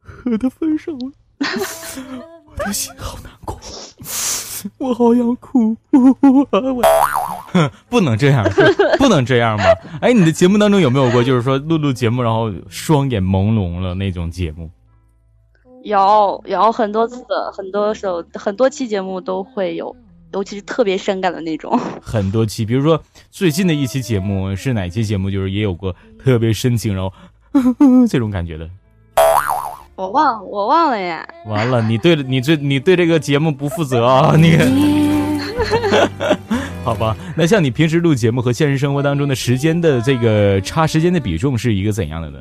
[0.00, 1.12] 和他分手了，
[2.46, 3.58] 我的心好难过。
[4.78, 6.82] 我好想哭，我
[7.88, 8.44] 不能这样，
[8.98, 9.64] 不能这样吗？
[10.00, 14.68] 哎，你的节目当中有没有过，就是说录录节目，然后双眼朦胧了那种节目？
[15.84, 19.94] 有，有很多次，很多时候，很多期节目都会有，
[20.36, 21.80] 尤其是特别伤感的那种。
[22.02, 25.30] 很多期，比如说最近的一期节目是哪期节目？
[25.30, 27.10] 就是也有过特别深情，然后
[28.06, 28.68] 这种感觉的。
[29.96, 31.26] 我忘我忘了呀！
[31.46, 34.36] 完了，你对你对你对这个节目不负责啊！
[34.36, 34.58] 你，
[36.84, 37.16] 好吧？
[37.34, 42.38] 那像你平时录节目和现实生活当中的时间的这个差时间的比重是一个怎样的呢？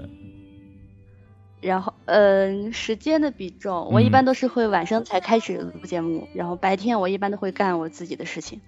[1.65, 8.61] 然后，嗯，时间的比重，我一般都是会晚上才开始录节目，然后白天我一般都会干我自己的事情。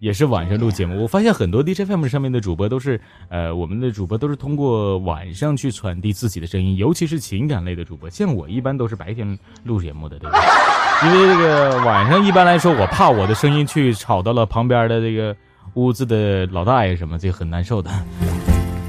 [0.00, 8.08] 也是晚上录节目，我发现很多 DJ FM 上面的主播都是，呃，我们的主播都是通过晚上去传递自己的声音，尤其是情感类的主播。
[8.08, 10.38] 像我一般都是白天录节目的，对吧？
[11.04, 15.36] 因为这个晚上一般来说，我怕我的声音去吵到了旁边的这个
[15.74, 17.90] 屋子的老大爷什么，这很难受的。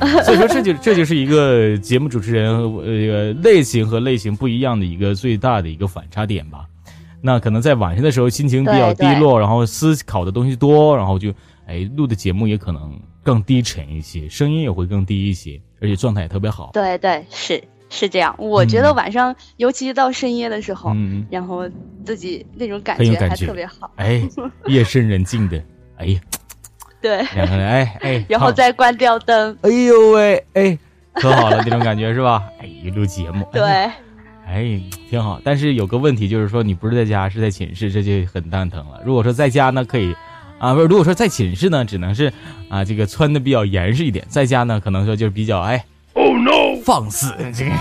[0.23, 6.65] 所以说，这就这就是一个节目主持人呃类型和类型不一样的一个最大的一个反差点吧。
[7.21, 11.33] 那可能在晚上的时候心情比较低落，然后思考的东西多，然后就
[11.65, 16.71] 哎录的节目也可能更低沉一些，声音也会更低一些，而且状态也特别好。
[16.73, 18.33] 对对，是是这样。
[18.37, 21.69] 我觉得晚上，尤其是到深夜的时候，嗯，然后
[22.05, 23.91] 自己那种感觉还特别好。
[23.97, 24.21] 哎，
[24.67, 25.61] 夜深人静的，
[25.97, 26.21] 哎呀，
[27.01, 30.77] 对，两个人，哎 哎，然后再关掉灯，哎呦喂，哎，
[31.13, 32.43] 可好了，那种感觉是吧？
[32.59, 33.61] 哎，录节目，对。
[34.51, 34.81] 哎，
[35.11, 38.99] 挺好，但是有个问题，就是说你不是在家，是在寝室，这就很蛋疼了。
[39.05, 40.15] 如果说在家呢，可以，
[40.57, 42.33] 啊，不是，如果说在寝室呢，只能是，
[42.67, 47.71] 啊，这个穿的比较严实一点；在家呢，可能说就是比较，哎，Oh no，放肆这个，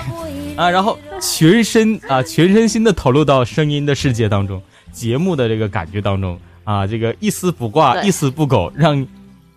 [0.62, 9.06] 啊，然后全身啊，全身心的投入到声音的世界当中，节目的这个感觉当中，啊，这个一丝不挂，一丝不苟，让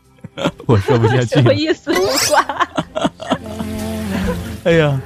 [0.65, 2.67] 我说不下去，什么一丝不挂？
[4.63, 5.01] 哎呀。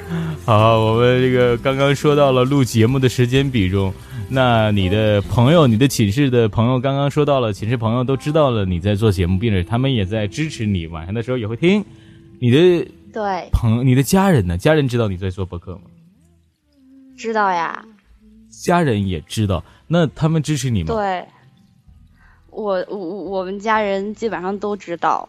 [0.45, 3.91] 好，我们这个刚刚说到了录节目的时间比重，
[4.29, 11.83] 那你的朋友，你的寝室的朋友，刚刚说到了，寝室朋友都知道了你在做节目，并且他们也在支持你，晚上的时候也会听。
[12.37, 14.55] 你的对，朋友，你的家人呢？
[14.55, 15.81] 家人知道你在做博客吗？
[17.17, 17.83] 知道呀。
[18.63, 20.93] 家人也知道，那他们支持你吗？
[20.93, 21.25] 对，
[22.55, 25.27] 我我我们家人基本上都知道。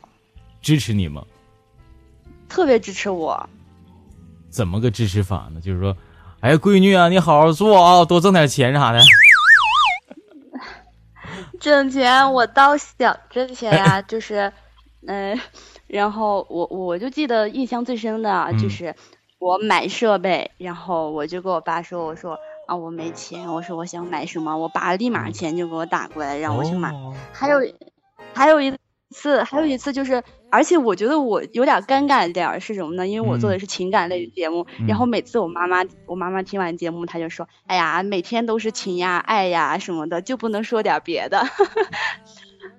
[0.62, 1.24] 支持你吗？
[2.48, 3.48] 特别支持我。
[4.48, 5.60] 怎么个支持法呢？
[5.60, 5.96] 就是说，
[6.40, 9.00] 哎呀，闺女啊，你好好做啊，多挣点钱啥的。
[11.60, 14.52] 挣钱我倒想挣钱呀， 就是，
[15.06, 15.38] 嗯，
[15.86, 18.94] 然后我我就记得印象最深的就是
[19.38, 22.38] 我买设备，然后我就跟我爸说，我说。
[22.66, 26.92] 啊，我没钱，我说我想买什么，我爸立马钱就给我打过来，让我去买。
[27.33, 27.61] 还有，
[28.35, 28.76] 还有一
[29.11, 33.07] 次，还有一次就是，而且我觉得我有点尴尬的点是什么呢？
[33.07, 41.44] 因为我做的是情感类的节目，然后每次我妈妈，我妈妈听完节目，她就说：“哎呀，每天都是情呀、爱呀什么的，就不能说点别的。”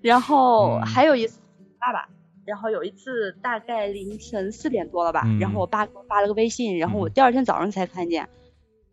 [0.01, 1.39] 然后还有一次，
[1.79, 2.09] 爸爸，
[2.45, 8.27] 然后有一次大概凌晨四点多了吧，然后我爸给我发了个微信，然后我第二天早上才看见。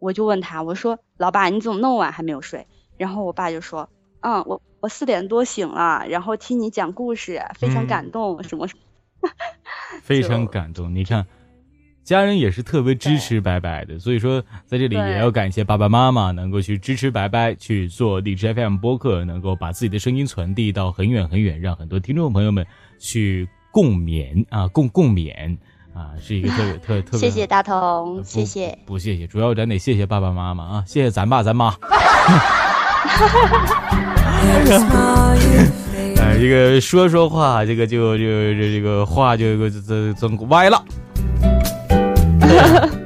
[0.04, 2.66] 我就问他，我说：“老爸，你怎么那么晚还没有睡？”
[2.98, 3.88] 然后我爸就说
[4.20, 9.30] ：“嗯，我我四点多醒了，然后听你讲故事，非常感动，什么什么。
[10.04, 11.26] ”非常感动，你看，
[12.02, 22.66] 家人也是特别支持白白的，所以说在这里也要感谢爸爸妈妈能够去支持白白去做荔枝 FM 播客，能够把自己的声音传递到很远很远，让很多听众朋友们
[22.98, 25.56] 去共勉啊，共共勉。
[25.94, 27.20] 啊，是一个特别 特特别。
[27.20, 28.76] 谢谢大同，谢谢。
[28.84, 31.72] 不谢谢，主要咱得谢谢爸爸妈妈啊，谢谢咱爸咱妈。
[36.16, 40.84] 哎，这个说说话，这个就就这这个话就这这歪了。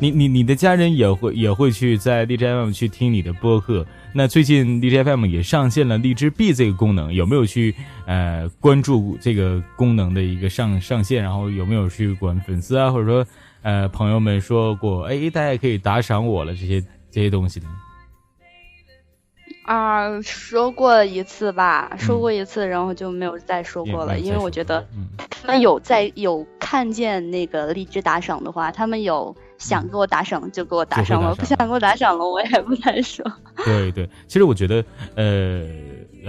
[0.00, 3.86] 你你你的家人也会也会去在荔枝 FM 去听你的播客。
[4.14, 7.74] 那最近荔枝 FM 也上线了荔枝币这个功能，有没有去
[8.06, 11.22] 呃关注这个功能的一个上上线？
[11.22, 13.26] 然后有没有去管粉丝啊，或者说
[13.60, 17.66] 呃朋友们说过，哎，大家可以打赏我了这些这些东西呢？
[19.66, 24.84] 啊，说过一次吧，说过一次，然后就没有再说过了，因为我觉得
[25.28, 29.36] 他们有在有看见那个荔枝打赏的话，他们有。
[29.60, 33.22] 想给我打赏就给我打赏了，不想给我打赏了，我也不难受。
[33.62, 34.82] 对对，其实我觉得，
[35.14, 35.66] 呃，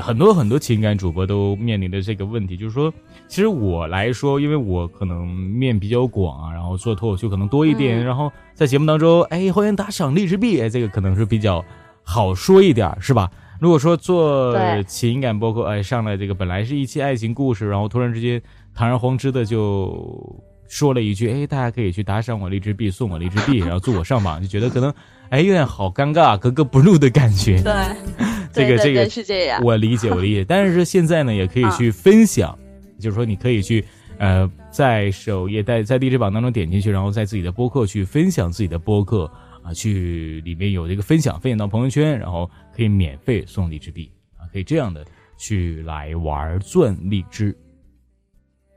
[0.01, 2.93] 很多很多情感主播都面临的这个问题，就是说，
[3.29, 11.63] 其实我来说，因为我可能面比较广啊，然后做脱口秀可能多一点，然后在节目当中，哎，欢迎打赏荔枝币，这个可能是比较
[12.03, 13.31] 好说一点，是吧？
[13.61, 18.41] 如果说做情感播客，哎，上来这个本来是一期爱情故事，然后突然之间
[18.75, 20.43] 堂而皇之的就。
[20.71, 24.91] 说了一句：“哎，大家可以去打赏我荔枝币，送我荔枝币， 然后祝我上榜。”就觉得可能，
[25.29, 27.61] 哎，有点好尴尬，格格不入的感觉。
[27.61, 27.73] 对，
[28.53, 29.61] 这个这个是这样。
[29.61, 30.45] 我理解，我理解。
[30.47, 32.57] 但是现在呢，也可以去分享，
[32.97, 33.83] 就是说你可以去，
[34.17, 39.29] 呃，在首页在在荔枝榜当中点进去，然后在自己的播客去分享自己的播客
[39.63, 45.05] 啊，去里面有这个分享，分享到朋友圈，然后可以免费送荔枝币啊，可以这样的
[45.37, 47.53] 去来玩钻荔枝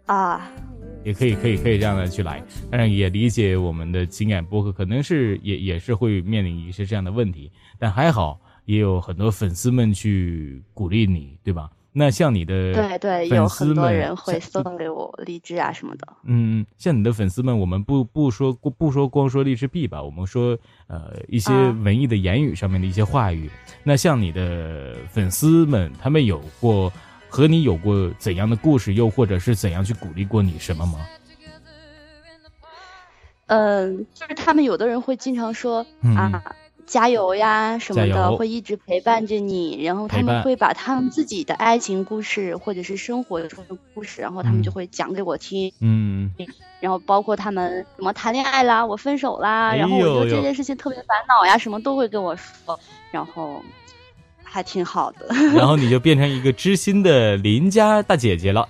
[0.06, 0.50] 啊。
[1.04, 11.70] 也可以，可以，可以这样的去来，当然也理解我们的情感播客可能是也也是会面临一些这样的问题，但还好也有很多粉丝们去鼓励你，对吧？
[11.96, 16.08] 那像你的对对，有很多人会送给我荔枝啊什么的。
[16.24, 23.48] 嗯，像你的粉丝们，我们不不说不说光说荔枝币吧，我们说呃一些文艺的言语上面的一些话语。
[23.84, 26.92] 那像你的粉丝们，他们有过。
[27.34, 31.00] 和你有过怎样的故事，又或者是怎样去鼓励过你什么吗？
[33.46, 35.84] 嗯，就是他们有的人会经常说
[36.16, 36.54] 啊，
[36.86, 39.82] 加油呀什么的，会一直陪伴着你。
[39.82, 45.72] 然后他们会把他们自己的爱情故事或者是生活中的故事，然后他们就会讲给我听。
[45.80, 46.30] 嗯，
[46.78, 52.78] 然后包括他们什么谈恋爱啦，我分手啦，然后我觉得这件事情特别烦恼呀，什么都会跟我说。
[53.10, 53.60] 然后。
[54.54, 58.68] 还挺好的， 然后你就变成一个知心的邻家大姐姐了。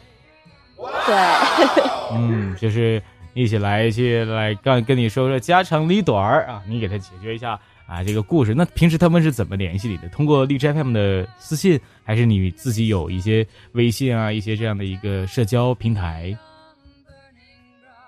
[1.07, 1.15] 对，
[2.17, 3.03] 嗯，就是
[3.35, 8.55] 一起来去来跟跟你说说家长里短儿啊，你给他解决一下啊这个故事。
[8.55, 10.09] 那平时他们是怎么联系你的？
[10.09, 16.35] 通过荔枝 FM 的私信，还是你自己有一些微信啊，一些这样的一个社交平台？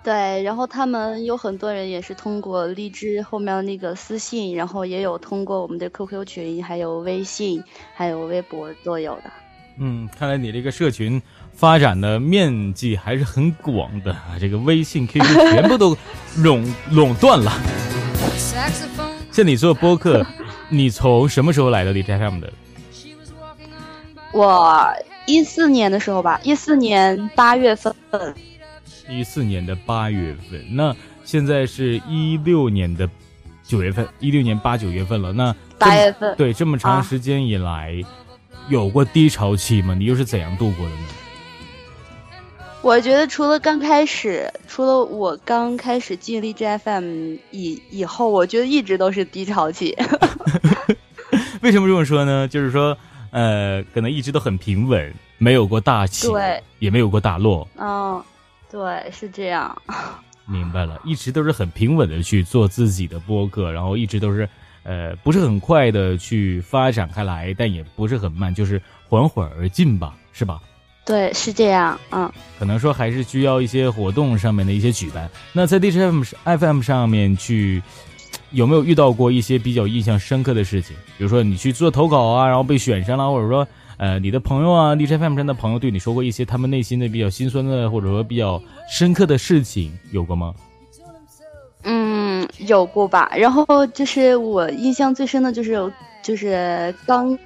[0.06, 7.60] 对，然后他们有很多人也是通过荔枝后面那个私信，然后也有通过我们的 QQ 群，还有微信，
[7.92, 9.22] 还有微博都有的。
[9.80, 11.20] 嗯，看来你这个社群
[11.52, 14.38] 发展的面积还是很广的啊！
[14.40, 15.98] 这个微信、QQ 全部都
[16.38, 17.50] 垄垄断了。
[19.32, 20.24] 像你做播客，
[20.68, 22.52] 你从什么时候来的荔枝 FM 的？
[24.32, 24.86] 我
[25.26, 27.92] 一四年的时候吧，一四年八月份。
[29.08, 30.94] 一四年的八月份，那
[31.24, 33.08] 现在是一六年的
[33.62, 35.32] 九月份，一六年八九月份了。
[35.32, 37.94] 那八月份，对，这么长时间以来，
[38.68, 39.94] 有过低潮期吗？
[39.94, 41.06] 你又是怎样度过的呢？
[42.82, 49.96] 我觉得除了刚开始，除了我刚开始进荔枝 FM 以以后，我觉得一直都是低潮期。
[51.62, 52.46] 为什么这么说呢？
[52.46, 52.96] 就是说，
[53.30, 57.66] 呃，可能一直都很平稳，没有过大起，对，也没有过大落。
[57.76, 58.22] 嗯。
[58.76, 59.74] 对，是这样。
[60.44, 64.46] 明白了，一直都是很平稳的去做自己的播客，然后一直都是，
[64.82, 70.60] 呃，不是很快的去发展开来，但也不是很慢，就是缓缓而进吧，是吧？
[71.06, 71.98] 对，是这样。
[72.10, 72.30] 嗯。
[72.58, 75.30] 可能说还是需要一些活动上面的一些举办。
[75.54, 76.22] 那在 DJ FM
[76.58, 77.82] FM 上面去，
[78.50, 80.94] 有没有遇到过一些比较印象深刻的事情？
[81.16, 83.66] 比如说你去做投稿啊，然后被选上了，或者说。
[83.98, 90.54] 呃，你的朋友啊，DJ FM 上的朋友对你说过一些他们内心的比较心酸的，或者说比较深刻的事情，有过吗？
[91.84, 93.32] 嗯，有过吧。
[93.34, 95.92] 然后就是我印象最深的就是，
[96.22, 97.38] 就是刚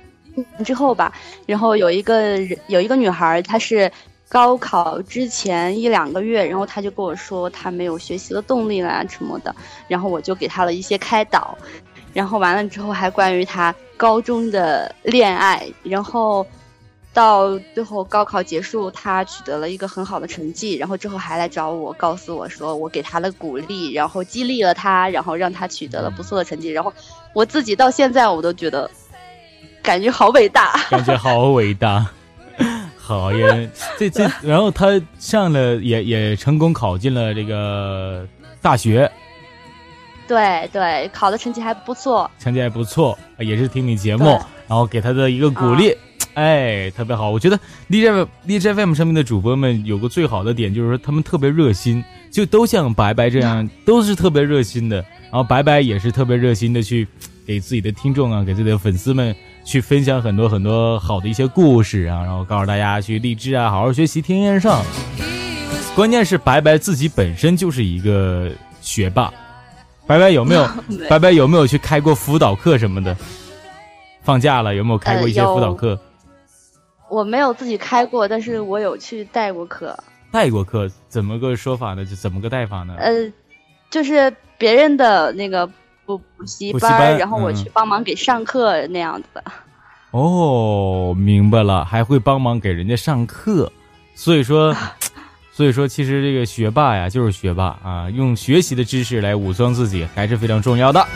[0.65, 1.13] 之后吧，
[1.47, 3.91] 然后有一个有一个女孩，她是
[4.29, 9.55] 高考之前一两个月，然后她就跟我说她没有学习的动力了什么的，
[9.87, 11.57] 然后我就给她了一些开导。
[12.13, 16.47] 然后完了之后，还关于他高中的恋爱，然后
[17.13, 26.91] 到最后高考结束，他取得了一个很好的成绩，然后之后还来找我，告诉我说我给他了鼓励，然后激励了他，然后让他取得了不错的成绩，然后
[27.35, 28.91] 我自己到现在我都觉得
[29.83, 32.07] 感觉好伟大， 感觉好伟大，
[32.97, 38.27] 好也这这，然后他上了也也成功考进了这个
[38.63, 39.13] 大学。
[40.31, 44.27] 对对，考的成绩还不错，成绩还不错，也是听你节目，
[44.69, 45.93] 然后给他的一个鼓励，
[46.35, 47.31] 哎，特别好。
[47.31, 47.59] 我觉得
[47.89, 54.99] DJ DJ FM 上面的主播们有个最好的点，就是说他们特别热心，就都像白白这样，都是特别热心的。
[54.99, 57.09] 然后白白也是特别热心的去
[57.45, 64.81] 给自己的听众啊，给自己的粉丝们去分享很多很多好的一些故事啊，然后告诉大家去励志啊，好好学习，天天上。
[65.97, 68.49] 关键是白白自己本身就是一个
[68.81, 69.33] 学霸。
[70.11, 70.69] 白白有没有？
[71.09, 73.17] 白白有没有去开过辅导课什么的？
[74.23, 75.97] 放假了有没有开过一些辅导课？
[77.09, 79.97] 我没有自己开过，但是我有去带过课。
[80.33, 82.05] 带过课怎么个说法呢？
[82.05, 82.97] 就怎么个带法呢？
[82.99, 83.33] 呃，
[83.89, 85.65] 就是别人的那个
[86.05, 89.45] 补补习班，然后我去帮忙给上课那样子的。
[90.11, 93.71] 哦，明白了，还会帮忙给人家上课，
[94.17, 94.75] 所以说。
[95.61, 101.07] 所以说，其实这个学霸呀，就是学霸啊，用学习的知识来武装自己，还是非常重要的。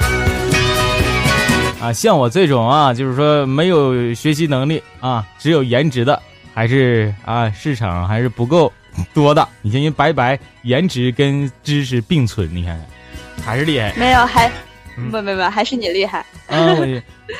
[1.80, 6.20] 啊，像我这种啊，就是说没有学习能力啊，只有颜值的，
[6.52, 8.70] 还是啊，市场还是不够
[9.14, 9.48] 多的。
[9.62, 13.94] 你像人白白，颜值跟知识并存，你看看，还是厉害。
[13.96, 14.52] 没有，还
[15.10, 16.18] 不不不，还是你厉害。
[16.48, 16.76] 啊，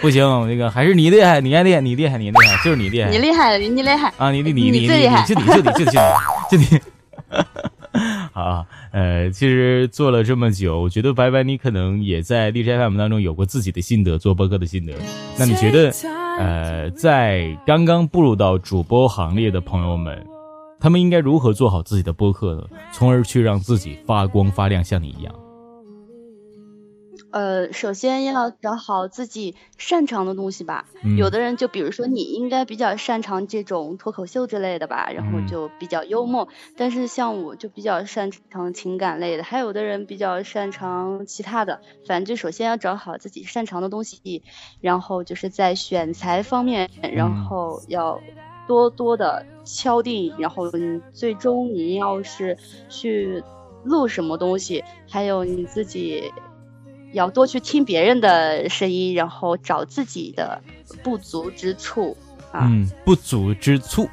[0.01, 3.11] 不行，那个还是你厉害，你还厉害，你厉害，你厉害，就是你厉害。
[3.11, 4.31] 你厉害，你厉害啊！
[4.31, 5.91] 你你你你最厉害，就你就你就你
[6.51, 6.81] 就你。
[8.33, 14.93] 好，呃，其实做了这么久，我觉得白白你可能也在荔枝 FM 当中有过自己的心得，做播客的心得。
[15.39, 15.93] 那你觉得，
[16.39, 20.27] 呃，在刚刚步入到主播行列的朋友们，
[20.81, 22.65] 他们应该如何做好自己的播客呢？
[22.93, 25.33] 从而去让自己发光发亮，像你一样？
[27.35, 30.87] 呃，首先要找好自己擅长的东西吧。
[31.19, 36.47] 有的人就比如说你应该比较擅长这种脱口秀之类的吧，然后就比较幽默。
[36.77, 41.81] 但是像我就比较擅长情感类的，还有的人比较擅长其他的。
[42.07, 44.45] 反正就首先要找好自己擅长的东西，
[44.81, 48.21] 然后就是在选材方面，然后要
[48.69, 50.33] 多多的敲定。
[50.39, 52.57] 然后你最终你要是
[52.89, 53.43] 去
[53.83, 56.33] 录什么东西，还有你自己。
[57.15, 60.61] 要多去听别人的声音，然后找自己的
[61.03, 62.17] 不足之处
[62.51, 62.67] 啊。
[62.69, 64.09] 嗯，不足之处，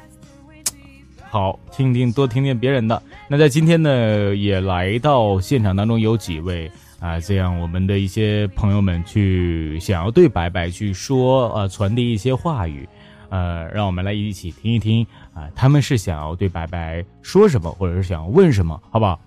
[1.28, 3.02] 好，听听多听听别人的。
[3.28, 12.88] 那在今天呢，也来到现场当中有几位啊，这样我们的一些朋友们去想要对白白去说呃，传递一些话语，
[13.30, 19.18] 呃，让我们来一起听一听啊，他们是想要对白白说什么，或者是想要问什么，好不好？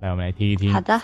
[0.00, 0.72] 来，我们来听一听。
[0.72, 1.00] 好的。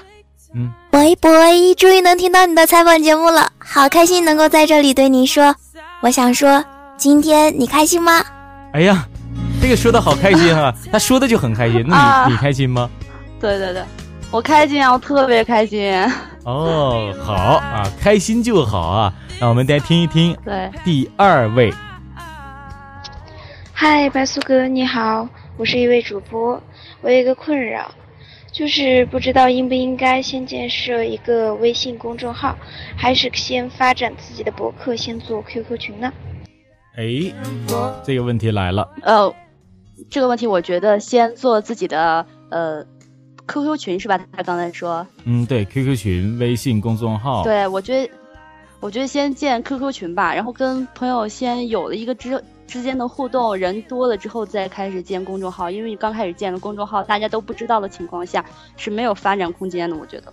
[0.56, 5.52] 嗯，喂喂，终于能听到你的采访节目了，好开心能够在这里对您说。
[6.00, 6.64] 我想说，
[6.96, 8.22] 今天你开心吗？
[8.72, 9.04] 哎呀，
[9.60, 11.84] 这个说的好开心啊， 他说的就很开心。
[11.86, 12.88] 那你你开心吗？
[13.40, 13.82] 对对对，
[14.30, 15.92] 我开心啊，我特别开心。
[16.44, 19.12] 哦，好啊，开心就好啊。
[19.40, 21.74] 那我们再听一听，对，第二位。
[23.72, 26.62] 嗨，白苏哥，你好，我是一位主播，
[27.00, 27.90] 我有一个困扰，
[28.54, 32.56] 就是不知道应不应该先建设一个微信公众号，
[32.96, 36.12] 还是先发展自己的博客，先做 QQ 群呢？
[36.96, 37.34] 哎，
[38.04, 38.88] 这个问题来了。
[39.02, 39.34] 呃，
[40.08, 42.86] 这个问题我觉得先做自己的呃
[43.48, 44.20] QQ 群是吧？
[44.30, 45.04] 他刚才说。
[45.24, 47.42] 嗯，对，QQ 群、微信公众号。
[47.42, 48.12] 对，我觉得，
[48.78, 55.70] 我觉得先建 QQ 群吧，然后跟朋友先有了一个之之间的互动，人多了之后再开始建公众号。
[55.70, 58.44] 因为你刚开始建了公众号，大家都不知道的情况下
[58.76, 59.96] 是没有发展空间的。
[59.96, 60.32] 我觉得。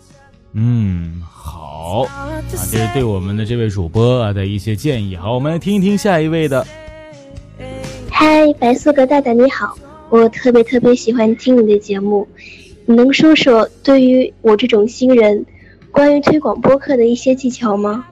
[0.54, 5.16] 嗯，好啊，这是对我们的这位主播啊的一些建议。
[5.16, 6.66] 好，我们来听一听下一位的。
[8.10, 9.78] 嗨，白色格大大你好，
[10.10, 12.28] 我特别特别喜欢听你的节目，
[12.86, 15.46] 你能说说对于我这种新人，
[15.90, 18.06] 关于推广播客的一些技巧吗？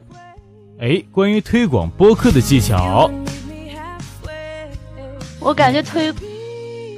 [0.79, 3.11] 哎，关于推广播客的技巧，
[5.39, 6.13] 我感觉推。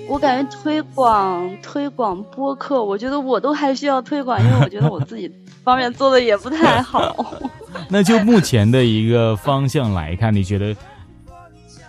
[0.08, 5.32] 我感觉推广推广播客，我觉得我都还需要推广，因为我觉得我自己
[5.64, 7.34] 方面做的也不太好。
[7.88, 10.76] 那就目前的一个方向来看，你觉得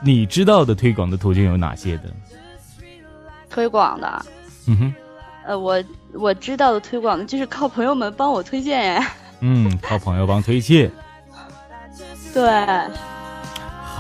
[0.04, 2.04] 你知道的推广的途径有哪些的？
[3.50, 4.26] 推广的，
[4.68, 4.94] 嗯哼，
[5.44, 5.82] 呃，我
[6.12, 9.12] 我知道的推广的就是靠朋友们帮我推荐呀。
[9.40, 10.88] 嗯，靠朋友帮推荐。
[12.32, 12.42] 对。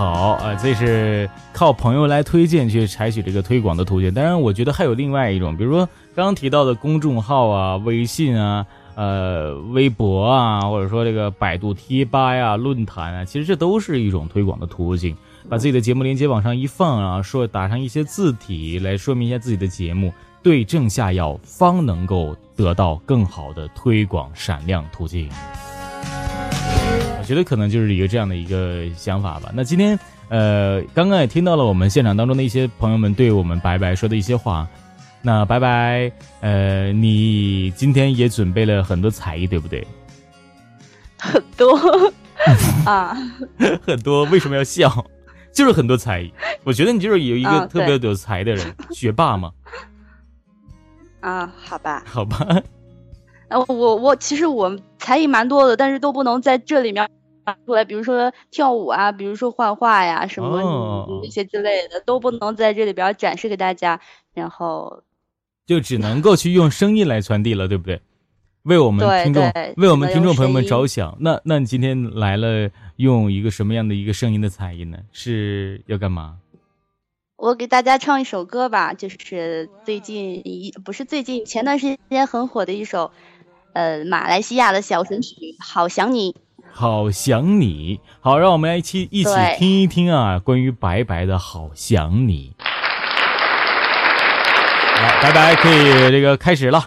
[0.02, 4.12] 好啊，这是靠朋友来推荐去采取这个推广的途径。
[4.12, 15.16] 当然，我觉得还有另外一种，比如说刚刚提到的公众号啊、微信啊、呃、微博啊，或者说这个百度贴吧呀、论坛啊，其实这都是一种推广的途径。
[15.48, 25.30] 把自己的节目链接往上一放啊，说打上一些字体来说明一下自己的节目，对症下药，方能够得到更好的推广闪亮途径。
[27.22, 29.48] 我觉得可能就是一个这样的一个想法吧。
[29.54, 29.96] 那今天，
[30.28, 34.66] 呃，刚刚也听到了我们现场当中的一些朋友们对我们白白说的一些话。
[35.22, 36.10] 那白白，
[36.40, 39.86] 呃，你今天也准备了很多才艺，对不对？
[41.16, 41.78] 很多
[42.84, 43.16] 啊，
[43.86, 44.24] 很多。
[44.24, 45.06] 为什么要笑？
[45.52, 46.34] 就是很多才艺。
[46.64, 49.52] 我觉得你就是有一个特别有才的人，学霸嘛。
[51.20, 52.60] 啊，好吧，好吧。
[53.52, 57.08] 呃，我我其实我才艺蛮多的，但是都不能在这里面
[57.66, 57.84] 出来。
[57.84, 64.00] 比如说跳舞啊，比如说画画呀，什么那些之类的，都不能在这里边展示给大家。
[64.34, 65.02] 然后
[65.66, 68.00] 就只能够去用声音来传递了，对不对？
[68.62, 69.42] 为我们听众，
[69.76, 71.16] 为我们听众朋友们着想。
[71.20, 74.98] 那那你今天来了，用一个什么样的一个声音的才艺呢？
[75.12, 76.36] 是要干嘛？
[77.36, 83.10] 我给大家唱一首歌吧，就是最近一不是最近前段时间很火的一首。
[83.72, 86.32] 呃，马来西亚的小神曲《好想你》，
[86.70, 92.54] 好想你，好，让我们来一起一起听一听啊，关于白白的好想你。
[95.00, 96.86] 来，白白可以这个开始了。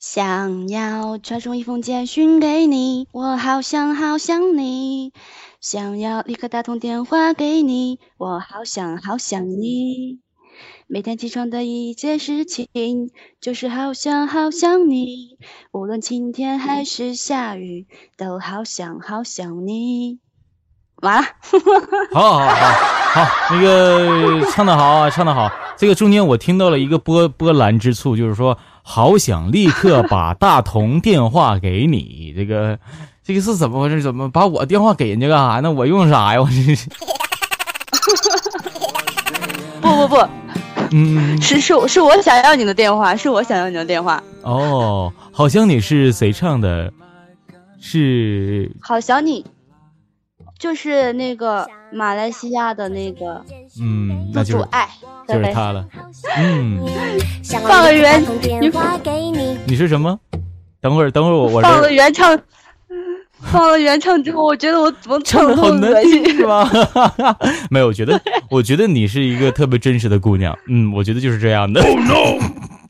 [0.00, 5.12] 想要传送一封简讯给你，我好想好想你，
[5.60, 10.21] 想要立刻打通电话给你，我好想好想你。
[10.94, 12.68] 每天起床的一件事情，
[13.40, 15.38] 就是好想好想你。
[15.72, 17.86] 无论晴天还是下雨，
[18.18, 20.18] 都好想好想你。
[20.96, 21.28] 完了，
[22.12, 25.50] 好好好好，那个唱的好啊，唱的好。
[25.78, 32.34] 这个中间我听到了一个波波澜之处，就是说好想立刻把大同电话给你。
[32.36, 32.78] 这个
[33.24, 34.02] 这个是怎么回事？
[34.02, 35.72] 怎么把我电话给人家干啥呢？
[35.72, 36.42] 我用啥呀？
[36.42, 36.90] 我这是。
[39.80, 40.41] 不 不不。
[40.92, 44.22] 嗯，是是是我想要你的电话，是我想要你的电话。
[44.42, 46.92] 哦，好想你是谁唱的？
[47.80, 49.44] 是好想你，
[50.58, 53.44] 就是那个马来西亚的那个，
[53.80, 54.88] 嗯，那就是爱，
[55.26, 55.84] 就是他了。
[56.38, 56.78] 嗯，
[57.66, 58.22] 放个原，
[59.66, 60.18] 你是什么？
[60.80, 62.38] 等会儿，等会儿，我我放个原唱。
[63.50, 66.68] 放了原唱之后，我觉得我怎么唱的好难听，是吗？
[67.70, 68.20] 没有，我觉得，
[68.50, 70.56] 我觉得你是一个特别真实的姑娘。
[70.68, 71.82] 嗯，我觉得就是这样的。
[71.82, 72.38] Oh no！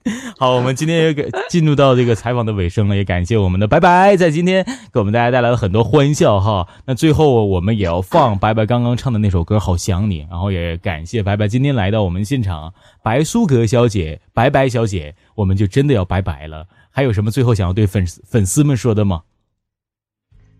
[0.36, 6.66] 好，我们今天也给进入到这个采访的尾声了，也感谢我们的白白在今天给我们大家带来了很多欢笑哈。
[6.86, 16.66] 那最后我们也要放白白刚刚唱的那首歌《好想你》，然后也感谢白白今天来到我们现场，白苏格小姐、白白小姐，我们就真的要拜拜了。
[16.90, 19.20] 还有什么最后想要对粉丝粉丝们说的吗？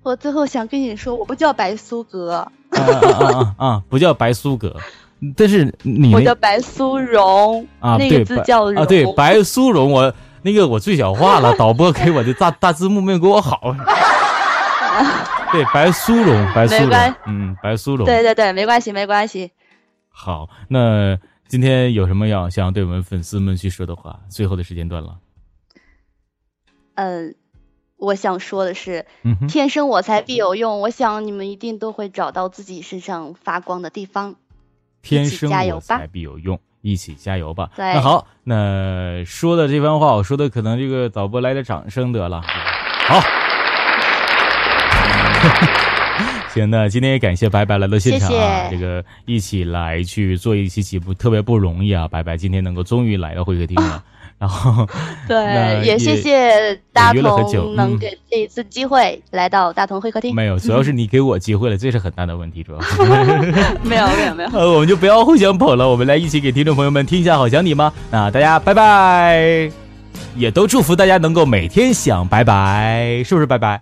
[0.03, 3.82] 我最后想跟你说，我不叫白苏格，啊啊啊！
[3.88, 4.76] 不叫白苏格，
[5.36, 13.61] 但是你我叫白苏荣啊，那个字叫啊，对，白苏荣，我那个我最小化了，导播给我的大大字幕没有给我好。
[15.53, 18.05] 对，白苏荣，白苏荣，嗯，白苏荣。
[18.07, 19.53] 对对对，没关系，没关系。
[20.09, 24.18] 好，那今天有什么要想对我们粉丝们去说的话？
[24.28, 25.18] 最后的时间段了。
[26.94, 27.34] 嗯，
[28.03, 29.07] 我想说的是，
[29.48, 30.80] 天生我材必有用。
[30.80, 34.34] 我想你们一定都会找到自己身上发光的地方。
[35.03, 37.70] 天生我材必有用，一起加油吧！
[37.76, 42.42] 对，那好，那说的这番话，我说的可能这个导播来点掌声得了。
[43.07, 43.20] 好，
[46.50, 54.03] 行，那今天也感谢白白来到现场啊，这个一起来去做一期节目特别不容易啊，白白今天能够终于来到会客厅了。
[54.43, 54.84] 然后，
[55.28, 60.34] 对，也谢谢大同能给这一次机会来到大同会客厅。
[60.34, 63.03] 没有，主要是你给我机会了，这是很大的问题，主要是。
[63.84, 64.51] 没有，没有，没有。
[64.53, 67.93] 呃，我们就不要互相捧了，我们来一起给听众朋友们听一下《好想你》吗？
[68.11, 69.70] 那大家拜拜，
[70.34, 73.80] 也都祝福大家能够每天想拜拜，是不是拜拜？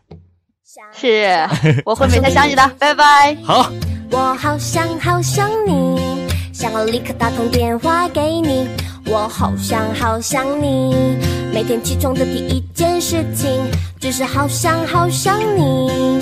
[0.92, 1.48] 是，
[1.86, 3.34] 我会每天想你的，拜拜。
[3.42, 3.72] 好，
[4.10, 5.99] 我好想好想你，
[6.60, 8.68] 想要立刻打通电话给你。
[9.06, 11.16] 我好想好想你，
[11.54, 13.48] 每天起床的第一件事情
[13.98, 16.20] 就是好想好想你。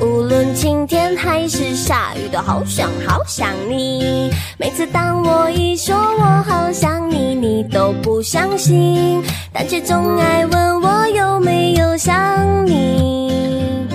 [0.00, 4.32] 无论晴天还是下雨，都好想好想你。
[4.58, 9.22] 每次当我一说我好想你，你都不相信，
[9.52, 13.86] 但却总爱问我有没有想你。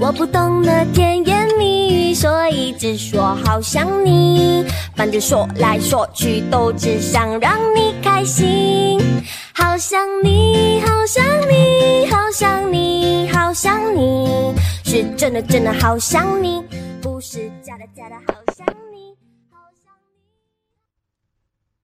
[0.00, 1.37] 我不懂的甜言
[2.18, 4.64] 所以只说好想你。
[4.96, 8.98] 反正说来说去都只想让你开心，
[9.54, 14.52] 好想你，好想你，好想你，好想你，
[14.84, 16.60] 是真的真的好想你。
[17.00, 18.34] 不是假的假的好